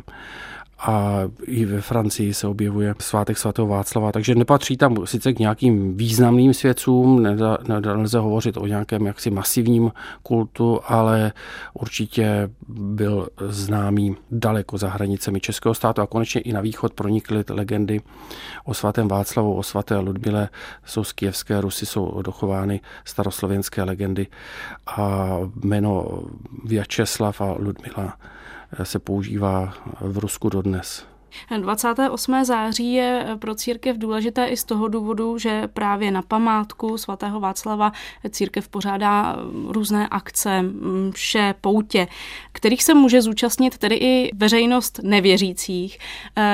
a 0.78 1.20
i 1.46 1.64
ve 1.64 1.80
Francii 1.80 2.34
se 2.34 2.46
objevuje 2.46 2.94
svátek 3.00 3.38
svatého 3.38 3.68
Václava, 3.68 4.12
takže 4.12 4.34
nepatří 4.34 4.76
tam 4.76 5.06
sice 5.06 5.32
k 5.32 5.38
nějakým 5.38 5.96
významným 5.96 6.54
svědcům, 6.54 7.22
nelze 7.68 8.18
hovořit 8.18 8.56
o 8.56 8.66
nějakém 8.66 9.06
jaksi 9.06 9.30
masivním 9.30 9.92
kultu, 10.22 10.80
ale 10.86 11.32
určitě 11.74 12.50
byl 12.68 13.28
známý 13.48 14.16
daleko 14.30 14.78
za 14.78 14.88
hranicemi 14.88 15.40
Českého 15.40 15.74
státu 15.74 16.02
a 16.02 16.06
konečně 16.06 16.40
i 16.40 16.52
na 16.52 16.60
východ 16.60 16.94
pronikly 16.94 17.44
legendy 17.50 18.00
o 18.64 18.74
svatém 18.74 19.08
Václavu, 19.08 19.54
o 19.54 19.62
svaté 19.62 19.98
Ludmile, 19.98 20.48
jsou 20.84 21.04
z 21.04 21.12
kijevské 21.12 21.60
Rusy, 21.60 21.86
jsou 21.86 22.22
dochovány 22.22 22.80
staroslovenské 23.04 23.82
legendy. 23.82 24.26
A 24.86 25.36
jméno 25.64 26.22
Vyačeslav 26.64 27.40
a 27.40 27.54
Ludmila 27.58 28.16
se 28.82 28.98
používá 28.98 29.74
v 30.00 30.18
Rusku 30.18 30.48
dodnes. 30.48 31.13
28. 31.60 32.44
září 32.44 32.92
je 32.92 33.26
pro 33.38 33.54
církev 33.54 33.98
důležité 33.98 34.46
i 34.46 34.56
z 34.56 34.64
toho 34.64 34.88
důvodu, 34.88 35.38
že 35.38 35.68
právě 35.68 36.10
na 36.10 36.22
památku 36.22 36.98
svatého 36.98 37.40
Václava 37.40 37.92
církev 38.30 38.68
pořádá 38.68 39.36
různé 39.68 40.08
akce, 40.08 40.64
vše 41.12 41.54
poutě, 41.60 42.06
kterých 42.52 42.82
se 42.82 42.94
může 42.94 43.22
zúčastnit 43.22 43.78
tedy 43.78 43.94
i 43.96 44.30
veřejnost 44.34 45.00
nevěřících. 45.02 45.98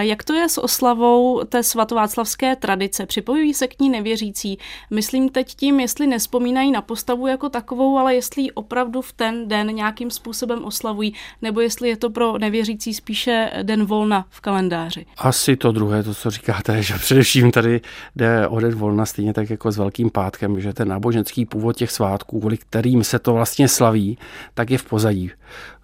Jak 0.00 0.24
to 0.24 0.32
je 0.32 0.48
s 0.48 0.58
oslavou 0.58 1.44
té 1.44 1.62
svatováclavské 1.62 2.56
tradice? 2.56 3.06
Připojují 3.06 3.54
se 3.54 3.68
k 3.68 3.80
ní 3.80 3.90
nevěřící? 3.90 4.58
Myslím 4.90 5.28
teď 5.28 5.54
tím, 5.54 5.80
jestli 5.80 6.06
nespomínají 6.06 6.70
na 6.70 6.82
postavu 6.82 7.26
jako 7.26 7.48
takovou, 7.48 7.98
ale 7.98 8.14
jestli 8.14 8.42
ji 8.42 8.50
opravdu 8.50 9.00
v 9.00 9.12
ten 9.12 9.48
den 9.48 9.66
nějakým 9.66 10.10
způsobem 10.10 10.64
oslavují, 10.64 11.14
nebo 11.42 11.60
jestli 11.60 11.88
je 11.88 11.96
to 11.96 12.10
pro 12.10 12.38
nevěřící 12.38 12.94
spíše 12.94 13.50
den 13.62 13.84
volna 13.84 14.26
v 14.28 14.40
kalendáři 14.40 14.69
kalendáři. 14.70 15.06
Asi 15.18 15.56
to 15.56 15.72
druhé, 15.72 16.02
to, 16.02 16.14
co 16.14 16.30
říkáte, 16.30 16.82
že 16.82 16.94
především 16.94 17.50
tady 17.50 17.80
jde 18.16 18.48
o 18.48 18.60
den 18.60 18.74
volna, 18.74 19.06
stejně 19.06 19.32
tak 19.32 19.50
jako 19.50 19.72
s 19.72 19.78
Velkým 19.78 20.10
pátkem, 20.10 20.60
že 20.60 20.72
ten 20.72 20.88
náboženský 20.88 21.46
původ 21.46 21.76
těch 21.76 21.90
svátků, 21.90 22.40
kvůli 22.40 22.56
kterým 22.56 23.04
se 23.04 23.18
to 23.18 23.34
vlastně 23.34 23.68
slaví, 23.68 24.18
tak 24.54 24.70
je 24.70 24.78
v 24.78 24.84
pozadí. 24.84 25.30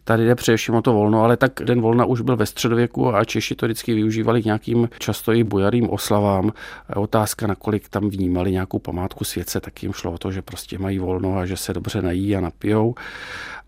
Tady 0.09 0.25
jde 0.25 0.35
především 0.35 0.75
o 0.75 0.83
to 0.83 0.93
volno, 0.93 1.25
ale 1.25 1.37
tak 1.37 1.53
den 1.65 1.81
volna 1.81 2.05
už 2.05 2.21
byl 2.21 2.37
ve 2.37 2.47
středověku 2.47 3.15
a 3.15 3.25
Češi 3.25 3.55
to 3.55 3.67
vždycky 3.67 3.95
využívali 3.95 4.43
k 4.43 4.45
nějakým 4.45 4.89
často 4.99 5.33
i 5.33 5.45
bojarým 5.45 5.91
oslavám. 5.91 6.53
Otázka, 6.97 7.47
nakolik 7.47 7.89
tam 7.89 8.09
vnímali 8.09 8.53
nějakou 8.53 8.79
památku 8.79 9.25
světce, 9.25 9.61
tak 9.61 9.83
jim 9.83 9.93
šlo 9.93 10.13
o 10.13 10.19
to, 10.19 10.33
že 10.33 10.43
prostě 10.43 10.79
mají 10.79 10.99
volno 10.99 11.39
a 11.39 11.47
že 11.47 11.57
se 11.57 11.73
dobře 11.73 12.03
nají 12.03 12.37
a 12.37 12.41
napijou 12.41 12.95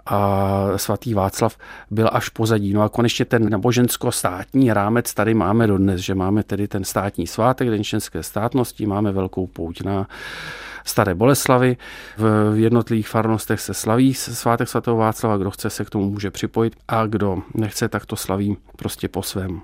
a 0.07 0.69
svatý 0.77 1.15
Václav 1.15 1.57
byl 1.91 2.11
až 2.13 2.29
pozadí. 2.29 2.73
No 2.73 2.83
a 2.83 2.89
konečně 2.89 3.25
ten 3.25 3.51
nabožensko-státní 3.51 4.73
rámec 4.73 5.15
tady 5.15 5.35
máme 5.35 5.67
dodnes, 5.67 6.01
že 6.01 6.15
máme 6.15 6.43
tedy 6.43 6.69
ten 6.69 6.85
státní 6.85 7.27
svátek, 7.27 7.71
den 7.71 7.85
členské 7.85 8.23
státnosti, 8.23 8.87
máme 8.87 9.13
velkou 9.13 9.47
pouť 9.47 9.83
na 9.83 10.07
Staré 10.89 11.15
Boleslavy. 11.15 11.77
V 12.17 12.53
jednotlivých 12.55 13.09
farnostech 13.09 13.61
se 13.61 13.75
slaví 13.75 14.15
svátek 14.15 14.69
svatého 14.69 14.97
Václava, 14.97 15.37
kdo 15.37 15.51
chce 15.51 15.71
se 15.71 15.85
k 15.85 15.91
tomu 15.91 16.11
může 16.11 16.31
připojit 16.31 16.77
a 16.89 17.07
kdo 17.07 17.43
nechce, 17.55 17.89
tak 17.89 18.07
to 18.07 18.17
slaví 18.17 18.57
prostě 18.77 19.09
po 19.09 19.23
svém. 19.23 19.61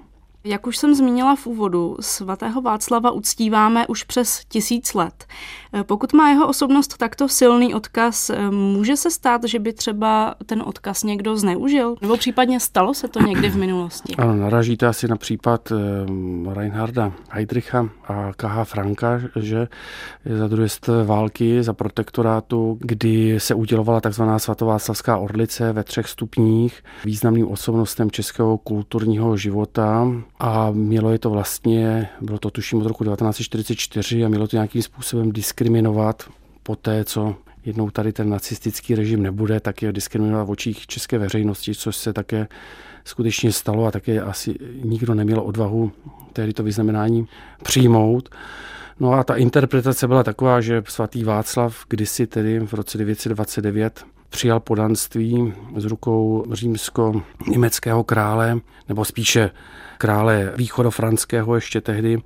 Jak 0.46 0.66
už 0.66 0.76
jsem 0.76 0.94
zmínila 0.94 1.37
v 1.37 1.46
úvodu, 1.46 1.96
svatého 2.00 2.62
Václava 2.62 3.11
uctíváme 3.11 3.87
už 3.87 4.02
přes 4.02 4.40
tisíc 4.48 4.94
let. 4.94 5.24
Eh, 5.72 5.85
pokud 5.85 6.12
má 6.12 6.28
jeho 6.28 6.48
osobnost 6.48 6.96
takto 6.98 7.28
silný 7.28 7.74
odkaz, 7.74 8.30
eh, 8.30 8.50
může 8.50 8.96
se 8.96 9.11
stát, 9.11 9.44
že 9.44 9.59
by 9.59 9.72
třeba 9.72 10.35
ten 10.46 10.62
odkaz 10.66 11.02
někdo 11.02 11.37
zneužil? 11.37 11.96
Nebo 12.02 12.16
případně 12.16 12.61
stalo 12.61 12.94
se 12.94 13.09
to 13.09 13.20
někdy 13.20 13.48
v 13.48 13.57
minulosti? 13.57 14.14
Ano, 14.16 14.37
naražíte 14.37 14.87
asi 14.87 15.09
na 15.09 15.16
případ 15.16 15.72
eh, 15.72 16.54
Reinharda 16.54 17.12
Heydricha 17.30 17.88
a 18.09 18.33
K.H. 18.37 18.64
Franka, 18.64 19.20
že 19.37 19.68
za 20.38 20.48
druhé 20.48 20.68
války, 21.04 21.62
za 21.62 21.72
protektorátu, 21.72 22.78
kdy 22.80 23.40
se 23.40 23.54
udělovala 23.54 24.00
takzvaná 24.00 24.38
svatováclavská 24.38 25.16
orlice 25.16 25.72
ve 25.72 25.85
třech 25.85 26.09
stupních 26.09 26.83
významným 27.04 27.48
osobnostem 27.48 28.11
českého 28.11 28.59
kulturního 28.59 29.37
života 29.37 30.07
a 30.38 30.70
mělo 30.70 31.11
je 31.11 31.18
to 31.18 31.31
vlastně, 31.31 32.09
bylo 32.20 32.38
to 32.38 32.51
tuším 32.51 32.79
od 32.79 32.87
roku 32.87 33.05
1944 33.05 34.25
a 34.25 34.29
mělo 34.29 34.49
to 34.49 34.57
nějakým 34.57 34.83
způsobem 34.83 35.33
diskriminovat 35.33 36.23
po 36.62 36.77
té, 36.77 37.05
co 37.05 37.37
jednou 37.64 37.90
tady 37.90 38.12
ten 38.12 38.29
nacistický 38.29 38.94
režim 38.94 39.23
nebude, 39.23 39.61
tak 39.61 39.83
je 39.83 39.92
diskriminovat 39.92 40.47
v 40.47 40.51
očích 40.51 40.87
české 40.87 41.18
veřejnosti, 41.18 41.75
což 41.75 41.97
se 41.97 42.12
také 42.12 42.49
skutečně 43.05 43.53
stalo 43.53 43.87
a 43.87 43.90
také 43.90 44.20
asi 44.20 44.55
nikdo 44.85 45.14
neměl 45.14 45.40
odvahu 45.40 45.92
tehdy 46.33 46.53
to 46.53 46.62
vyznamenání 46.62 47.29
přijmout. 47.62 48.29
No 49.01 49.12
a 49.12 49.25
ta 49.25 49.35
interpretace 49.35 50.09
byla 50.09 50.23
taková, 50.23 50.61
že 50.61 50.83
svatý 50.88 51.25
Václav 51.25 51.85
kdysi 51.88 52.27
tedy 52.27 52.61
v 52.61 52.75
roce 52.75 52.99
929 52.99 54.05
přijal 54.35 54.61
podanství 54.61 55.53
z 55.77 55.85
rukou 55.85 56.44
římsko-německého 56.53 58.05
krále, 58.05 58.61
nebo 58.88 59.05
spíše 59.05 59.51
krále 59.99 60.53
východofranského 60.57 61.55
ještě 61.55 61.81
tehdy 61.81 62.23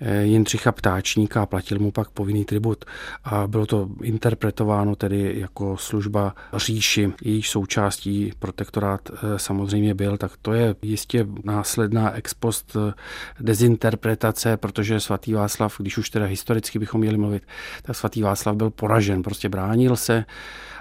eh, 0.00 0.22
Jindřicha 0.22 0.72
Ptáčníka 0.72 1.42
a 1.42 1.46
platil 1.46 1.78
mu 1.78 1.90
pak 1.90 2.10
povinný 2.10 2.44
tribut. 2.44 2.84
A 3.24 3.46
bylo 3.46 3.66
to 3.66 3.88
interpretováno 4.02 4.96
tedy 4.96 5.34
jako 5.38 5.76
služba 5.76 6.34
říši, 6.56 7.12
jejíž 7.22 7.50
součástí 7.50 8.32
protektorát 8.38 9.10
eh, 9.10 9.38
samozřejmě 9.38 9.94
byl, 9.94 10.16
tak 10.16 10.32
to 10.42 10.52
je 10.52 10.74
jistě 10.82 11.26
následná 11.44 12.14
ex 12.14 12.34
post 12.34 12.76
eh, 12.76 12.94
dezinterpretace, 13.40 14.56
protože 14.56 15.00
svatý 15.00 15.32
Václav, 15.32 15.74
když 15.78 15.98
už 15.98 16.10
teda 16.10 16.26
historicky 16.26 16.78
bychom 16.78 17.00
měli 17.00 17.18
mluvit, 17.18 17.42
tak 17.82 17.96
svatý 17.96 18.22
Václav 18.22 18.56
byl 18.56 18.70
poražen, 18.70 19.22
prostě 19.22 19.48
bránil 19.48 19.96
se 19.96 20.24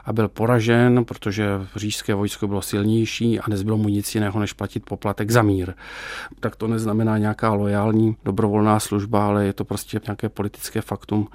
a 0.08 0.13
byl 0.13 0.28
poražen, 0.28 1.06
protože 1.06 1.48
říšské 1.76 2.13
vojsko 2.13 2.48
bylo 2.48 2.62
silnější 2.62 3.39
a 3.39 3.43
nezbylo 3.50 3.78
mu 3.78 3.89
nic 3.89 4.15
jiného, 4.15 4.39
než 4.39 4.54
platit 4.54 4.86
poplatek 4.86 5.32
za 5.32 5.41
mír. 5.41 5.74
Tak 6.39 6.56
to 6.56 6.67
neznamená 6.67 7.17
nějaká 7.17 7.54
lojální 7.54 8.15
dobrovolná 8.26 8.80
služba, 8.80 9.28
ale 9.28 9.46
je 9.46 9.54
to 9.54 9.65
prostě 9.65 10.02
nějaké 10.08 10.30
politické 10.30 10.82
faktum, 10.82 11.28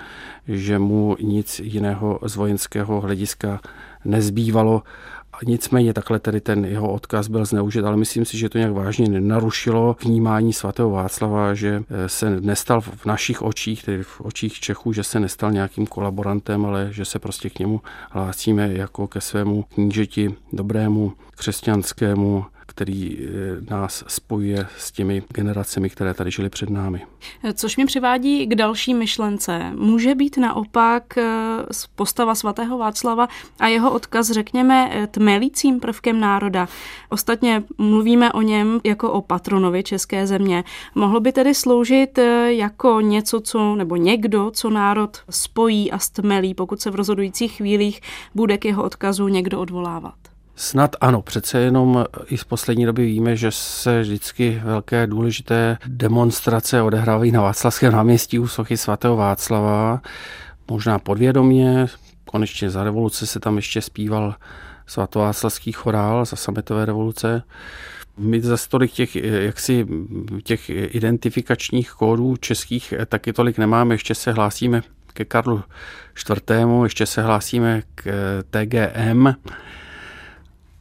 že 0.48 0.78
mu 0.78 1.16
nic 1.20 1.60
jiného 1.64 2.18
z 2.26 2.36
vojenského 2.36 3.00
hlediska 3.00 3.60
nezbývalo 4.04 4.82
Nicméně 5.46 5.94
takhle 5.94 6.18
tedy 6.18 6.40
ten 6.40 6.64
jeho 6.64 6.92
odkaz 6.92 7.28
byl 7.28 7.44
zneužit, 7.44 7.84
ale 7.84 7.96
myslím 7.96 8.24
si, 8.24 8.38
že 8.38 8.48
to 8.48 8.58
nějak 8.58 8.72
vážně 8.72 9.08
nenarušilo 9.08 9.96
vnímání 10.04 10.52
svatého 10.52 10.90
Václava, 10.90 11.54
že 11.54 11.82
eh, 11.90 12.08
se 12.08 12.40
nestal 12.40 12.80
v 12.80 13.06
našich 13.06 13.42
očích, 13.42 13.84
tedy 13.84 14.02
v 14.02 14.20
očích 14.20 14.60
Čechů, 14.60 14.92
že 14.92 15.04
se 15.04 15.20
nestal 15.20 15.52
nějakým 15.52 15.86
kolaborantem, 15.86 16.66
ale 16.66 16.88
že 16.90 17.04
se 17.04 17.18
prostě 17.18 17.50
k 17.50 17.58
němu 17.58 17.80
hlásíme 18.10 18.72
jako 18.72 19.06
ke 19.06 19.20
svému 19.20 19.62
knížeti 19.62 20.34
dobrému, 20.52 21.12
křesťanskému, 21.36 22.44
který 22.74 23.18
eh, 23.18 23.26
nás 23.70 24.04
spojuje 24.06 24.66
s 24.78 24.92
těmi 24.92 25.22
generacemi, 25.28 25.90
které 25.90 26.14
tady 26.14 26.30
žili 26.30 26.48
před 26.48 26.70
námi. 26.70 27.02
Což 27.54 27.76
mě 27.76 27.86
přivádí 27.86 28.46
k 28.46 28.54
další 28.54 28.94
myšlence. 28.94 29.72
Může 29.74 30.14
být 30.14 30.38
naopak 30.38 31.18
eh, 31.18 31.24
postava 31.94 32.34
svatého 32.34 32.78
Václava 32.78 33.28
a 33.60 33.66
jeho 33.66 33.90
odkaz, 33.92 34.30
řekněme, 34.30 34.90
eh, 34.92 35.06
tmelícím 35.06 35.80
prvkem 35.80 36.20
národa. 36.20 36.68
Ostatně 37.08 37.62
mluvíme 37.78 38.32
o 38.32 38.42
něm 38.42 38.80
jako 38.84 39.12
o 39.12 39.20
patronovi 39.20 39.82
české 39.82 40.26
země. 40.26 40.64
Mohlo 40.94 41.20
by 41.20 41.32
tedy 41.32 41.54
sloužit 41.54 42.18
jako 42.46 43.00
něco, 43.00 43.40
co, 43.40 43.74
nebo 43.74 43.96
někdo, 43.96 44.50
co 44.50 44.70
národ 44.70 45.18
spojí 45.30 45.92
a 45.92 45.98
stmelí, 45.98 46.54
pokud 46.54 46.80
se 46.80 46.90
v 46.90 46.94
rozhodujících 46.94 47.52
chvílích 47.52 48.00
bude 48.34 48.58
k 48.58 48.64
jeho 48.64 48.84
odkazu 48.84 49.28
někdo 49.28 49.60
odvolávat. 49.60 50.31
Snad 50.56 50.96
ano, 51.00 51.22
přece 51.22 51.60
jenom 51.60 52.04
i 52.26 52.38
z 52.38 52.44
poslední 52.44 52.86
doby 52.86 53.06
víme, 53.06 53.36
že 53.36 53.50
se 53.50 54.00
vždycky 54.00 54.60
velké 54.64 55.06
důležité 55.06 55.78
demonstrace 55.86 56.82
odehrávají 56.82 57.32
na 57.32 57.40
Václavském 57.40 57.92
náměstí 57.92 58.38
u 58.38 58.46
sochy 58.46 58.76
svatého 58.76 59.16
Václava, 59.16 60.02
možná 60.70 60.98
podvědomě, 60.98 61.86
konečně 62.24 62.70
za 62.70 62.84
revoluce 62.84 63.26
se 63.26 63.40
tam 63.40 63.56
ještě 63.56 63.80
zpíval 63.80 64.34
svatováclavský 64.86 65.72
chorál 65.72 66.24
za 66.24 66.36
sametové 66.36 66.84
revoluce. 66.84 67.42
My 68.18 68.40
za 68.40 68.56
tolik 68.68 68.92
těch, 68.92 69.16
jaksi, 69.16 69.86
těch 70.44 70.70
identifikačních 70.70 71.90
kódů 71.90 72.36
českých 72.36 72.94
taky 73.06 73.32
tolik 73.32 73.58
nemáme, 73.58 73.94
ještě 73.94 74.14
se 74.14 74.32
hlásíme 74.32 74.82
ke 75.12 75.24
Karlu 75.24 75.62
IV., 76.30 76.58
ještě 76.82 77.06
se 77.06 77.22
hlásíme 77.22 77.82
k 77.94 78.04
TGM, 78.50 79.28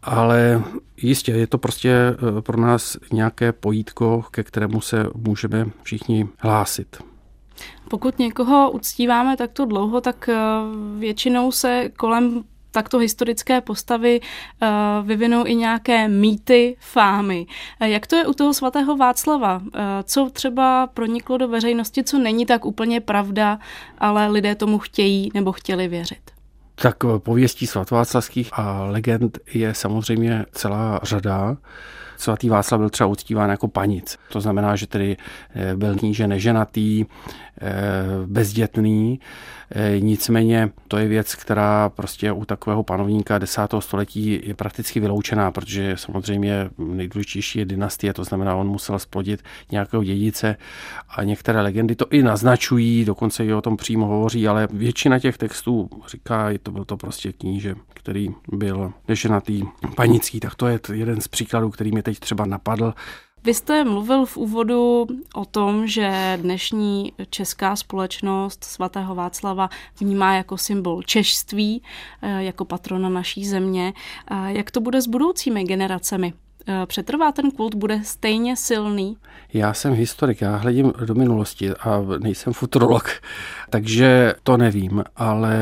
ale 0.03 0.63
jistě 0.97 1.31
je 1.31 1.47
to 1.47 1.57
prostě 1.57 1.91
eh, 1.93 2.41
pro 2.41 2.61
nás 2.61 2.97
nějaké 3.13 3.51
pojítko, 3.51 4.25
ke 4.31 4.43
kterému 4.43 4.81
se 4.81 5.05
můžeme 5.15 5.65
všichni 5.83 6.27
hlásit. 6.37 6.97
Pokud 7.89 8.19
někoho 8.19 8.71
uctíváme 8.71 9.37
takto 9.37 9.65
dlouho, 9.65 10.01
tak 10.01 10.29
eh, 10.29 10.35
většinou 10.99 11.51
se 11.51 11.89
kolem 11.97 12.43
takto 12.71 12.97
historické 12.97 13.61
postavy 13.61 14.19
uh, 14.21 14.67
vyvinou 15.07 15.45
i 15.45 15.55
nějaké 15.55 16.07
mýty, 16.07 16.77
fámy. 16.79 17.45
Jak 17.79 18.07
to 18.07 18.15
je 18.15 18.27
u 18.27 18.33
toho 18.33 18.53
svatého 18.53 18.97
Václava? 18.97 19.61
Co 20.03 20.29
třeba 20.33 20.87
proniklo 20.87 21.37
do 21.37 21.47
veřejnosti, 21.47 22.03
co 22.03 22.19
není 22.19 22.45
tak 22.45 22.65
úplně 22.65 23.01
pravda, 23.01 23.59
ale 23.97 24.27
lidé 24.27 24.55
tomu 24.55 24.79
chtějí 24.79 25.31
nebo 25.33 25.51
chtěli 25.51 25.87
věřit? 25.87 26.40
Tak 26.81 26.95
pověstí 27.17 27.67
svatváclavských 27.67 28.49
a 28.53 28.83
legend 28.83 29.39
je 29.53 29.73
samozřejmě 29.73 30.45
celá 30.51 30.99
řada 31.03 31.57
svatý 32.21 32.49
Václav 32.49 32.79
byl 32.79 32.89
třeba 32.89 33.07
uctíván 33.07 33.49
jako 33.49 33.67
panic. 33.67 34.17
To 34.31 34.41
znamená, 34.41 34.75
že 34.75 34.87
tedy 34.87 35.17
eh, 35.55 35.75
byl 35.75 35.95
níže 36.01 36.27
neženatý, 36.27 37.05
eh, 37.61 37.71
bezdětný, 38.25 39.19
eh, 39.71 39.99
nicméně 39.99 40.69
to 40.87 40.97
je 40.97 41.07
věc, 41.07 41.35
která 41.35 41.89
prostě 41.89 42.31
u 42.31 42.45
takového 42.45 42.83
panovníka 42.83 43.37
desátého 43.37 43.81
století 43.81 44.41
je 44.43 44.53
prakticky 44.53 44.99
vyloučená, 44.99 45.51
protože 45.51 45.97
samozřejmě 45.97 46.69
nejdůležitější 46.77 47.59
je 47.59 47.65
dynastie, 47.65 48.13
to 48.13 48.23
znamená, 48.23 48.55
on 48.55 48.67
musel 48.67 48.99
splodit 48.99 49.43
nějakého 49.71 50.03
dědice 50.03 50.55
a 51.09 51.23
některé 51.23 51.61
legendy 51.61 51.95
to 51.95 52.05
i 52.09 52.23
naznačují, 52.23 53.05
dokonce 53.05 53.45
i 53.45 53.53
o 53.53 53.61
tom 53.61 53.77
přímo 53.77 54.05
hovoří, 54.05 54.47
ale 54.47 54.67
většina 54.71 55.19
těch 55.19 55.37
textů 55.37 55.89
říká, 56.07 56.49
to 56.63 56.71
byl 56.71 56.85
to 56.85 56.97
prostě 56.97 57.33
kníže, 57.33 57.75
který 57.93 58.29
byl 58.51 58.93
neženatý 59.07 59.63
panický, 59.95 60.39
tak 60.39 60.55
to 60.55 60.67
je 60.67 60.79
jeden 60.93 61.21
z 61.21 61.27
příkladů, 61.27 61.69
který 61.69 61.91
mi 61.91 62.03
teď 62.03 62.10
třeba 62.19 62.45
napadl. 62.45 62.93
Vy 63.43 63.53
jste 63.53 63.83
mluvil 63.83 64.25
v 64.25 64.37
úvodu 64.37 65.07
o 65.33 65.45
tom, 65.45 65.87
že 65.87 66.37
dnešní 66.41 67.13
česká 67.29 67.75
společnost 67.75 68.63
svatého 68.63 69.15
Václava 69.15 69.69
vnímá 69.99 70.35
jako 70.35 70.57
symbol 70.57 71.03
češství, 71.03 71.83
eh, 72.21 72.43
jako 72.43 72.65
patrona 72.65 73.09
naší 73.09 73.45
země. 73.45 73.93
Jak 74.47 74.71
to 74.71 74.81
bude 74.81 75.01
s 75.01 75.07
budoucími 75.07 75.63
generacemi? 75.63 76.33
Eh, 76.67 76.85
přetrvá 76.85 77.31
ten 77.31 77.51
kult, 77.51 77.75
bude 77.75 78.03
stejně 78.03 78.55
silný? 78.55 79.17
Já 79.53 79.73
jsem 79.73 79.93
historik, 79.93 80.41
já 80.41 80.55
hledím 80.55 80.93
do 81.05 81.15
minulosti 81.15 81.71
a 81.71 82.01
nejsem 82.19 82.53
futurolog, 82.53 83.09
takže 83.69 84.33
to 84.43 84.57
nevím, 84.57 85.03
ale 85.15 85.55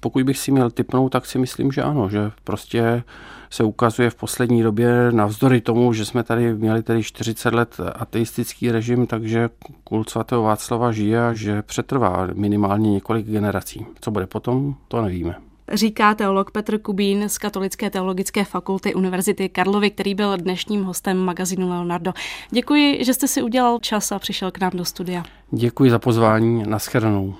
pokud 0.00 0.22
bych 0.22 0.38
si 0.38 0.52
měl 0.52 0.70
typnout, 0.70 1.12
tak 1.12 1.26
si 1.26 1.38
myslím, 1.38 1.72
že 1.72 1.82
ano, 1.82 2.08
že 2.08 2.30
prostě 2.44 3.02
se 3.50 3.64
ukazuje 3.64 4.10
v 4.10 4.14
poslední 4.14 4.62
době 4.62 4.88
navzdory 5.10 5.60
tomu, 5.60 5.92
že 5.92 6.04
jsme 6.04 6.22
tady 6.22 6.54
měli 6.54 6.82
tady 6.82 7.02
40 7.02 7.54
let 7.54 7.76
ateistický 7.94 8.70
režim, 8.70 9.06
takže 9.06 9.48
kult 9.84 10.10
svatého 10.10 10.42
Václava 10.42 10.92
žije 10.92 11.26
a 11.26 11.34
že 11.34 11.62
přetrvá 11.62 12.28
minimálně 12.34 12.90
několik 12.90 13.26
generací. 13.26 13.86
Co 14.00 14.10
bude 14.10 14.26
potom, 14.26 14.74
to 14.88 15.02
nevíme 15.02 15.45
říká 15.72 16.14
teolog 16.14 16.50
Petr 16.50 16.78
Kubín 16.78 17.28
z 17.28 17.38
Katolické 17.38 17.90
teologické 17.90 18.44
fakulty 18.44 18.94
Univerzity 18.94 19.48
Karlovy, 19.48 19.90
který 19.90 20.14
byl 20.14 20.36
dnešním 20.36 20.84
hostem 20.84 21.18
magazínu 21.18 21.68
Leonardo. 21.68 22.12
Děkuji, 22.50 23.04
že 23.04 23.14
jste 23.14 23.28
si 23.28 23.42
udělal 23.42 23.78
čas 23.78 24.12
a 24.12 24.18
přišel 24.18 24.50
k 24.50 24.60
nám 24.60 24.70
do 24.74 24.84
studia. 24.84 25.24
Děkuji 25.50 25.90
za 25.90 25.98
pozvání, 25.98 26.62
naschledanou. 26.66 27.34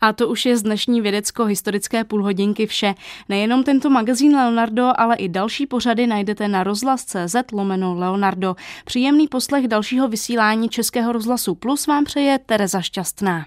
A 0.00 0.12
to 0.12 0.28
už 0.28 0.46
je 0.46 0.56
z 0.56 0.62
dnešní 0.62 1.00
vědecko-historické 1.00 2.04
půlhodinky 2.04 2.66
vše. 2.66 2.94
Nejenom 3.28 3.64
tento 3.64 3.90
magazín 3.90 4.36
Leonardo, 4.36 4.92
ale 4.96 5.16
i 5.16 5.28
další 5.28 5.66
pořady 5.66 6.06
najdete 6.06 6.48
na 6.48 6.64
rozhlas.cz 6.64 7.36
lomeno 7.52 7.94
Leonardo. 7.94 8.56
Příjemný 8.84 9.28
poslech 9.28 9.68
dalšího 9.68 10.08
vysílání 10.08 10.68
Českého 10.68 11.12
rozhlasu 11.12 11.54
Plus 11.54 11.86
vám 11.86 12.04
přeje 12.04 12.38
Tereza 12.46 12.80
Šťastná. 12.80 13.44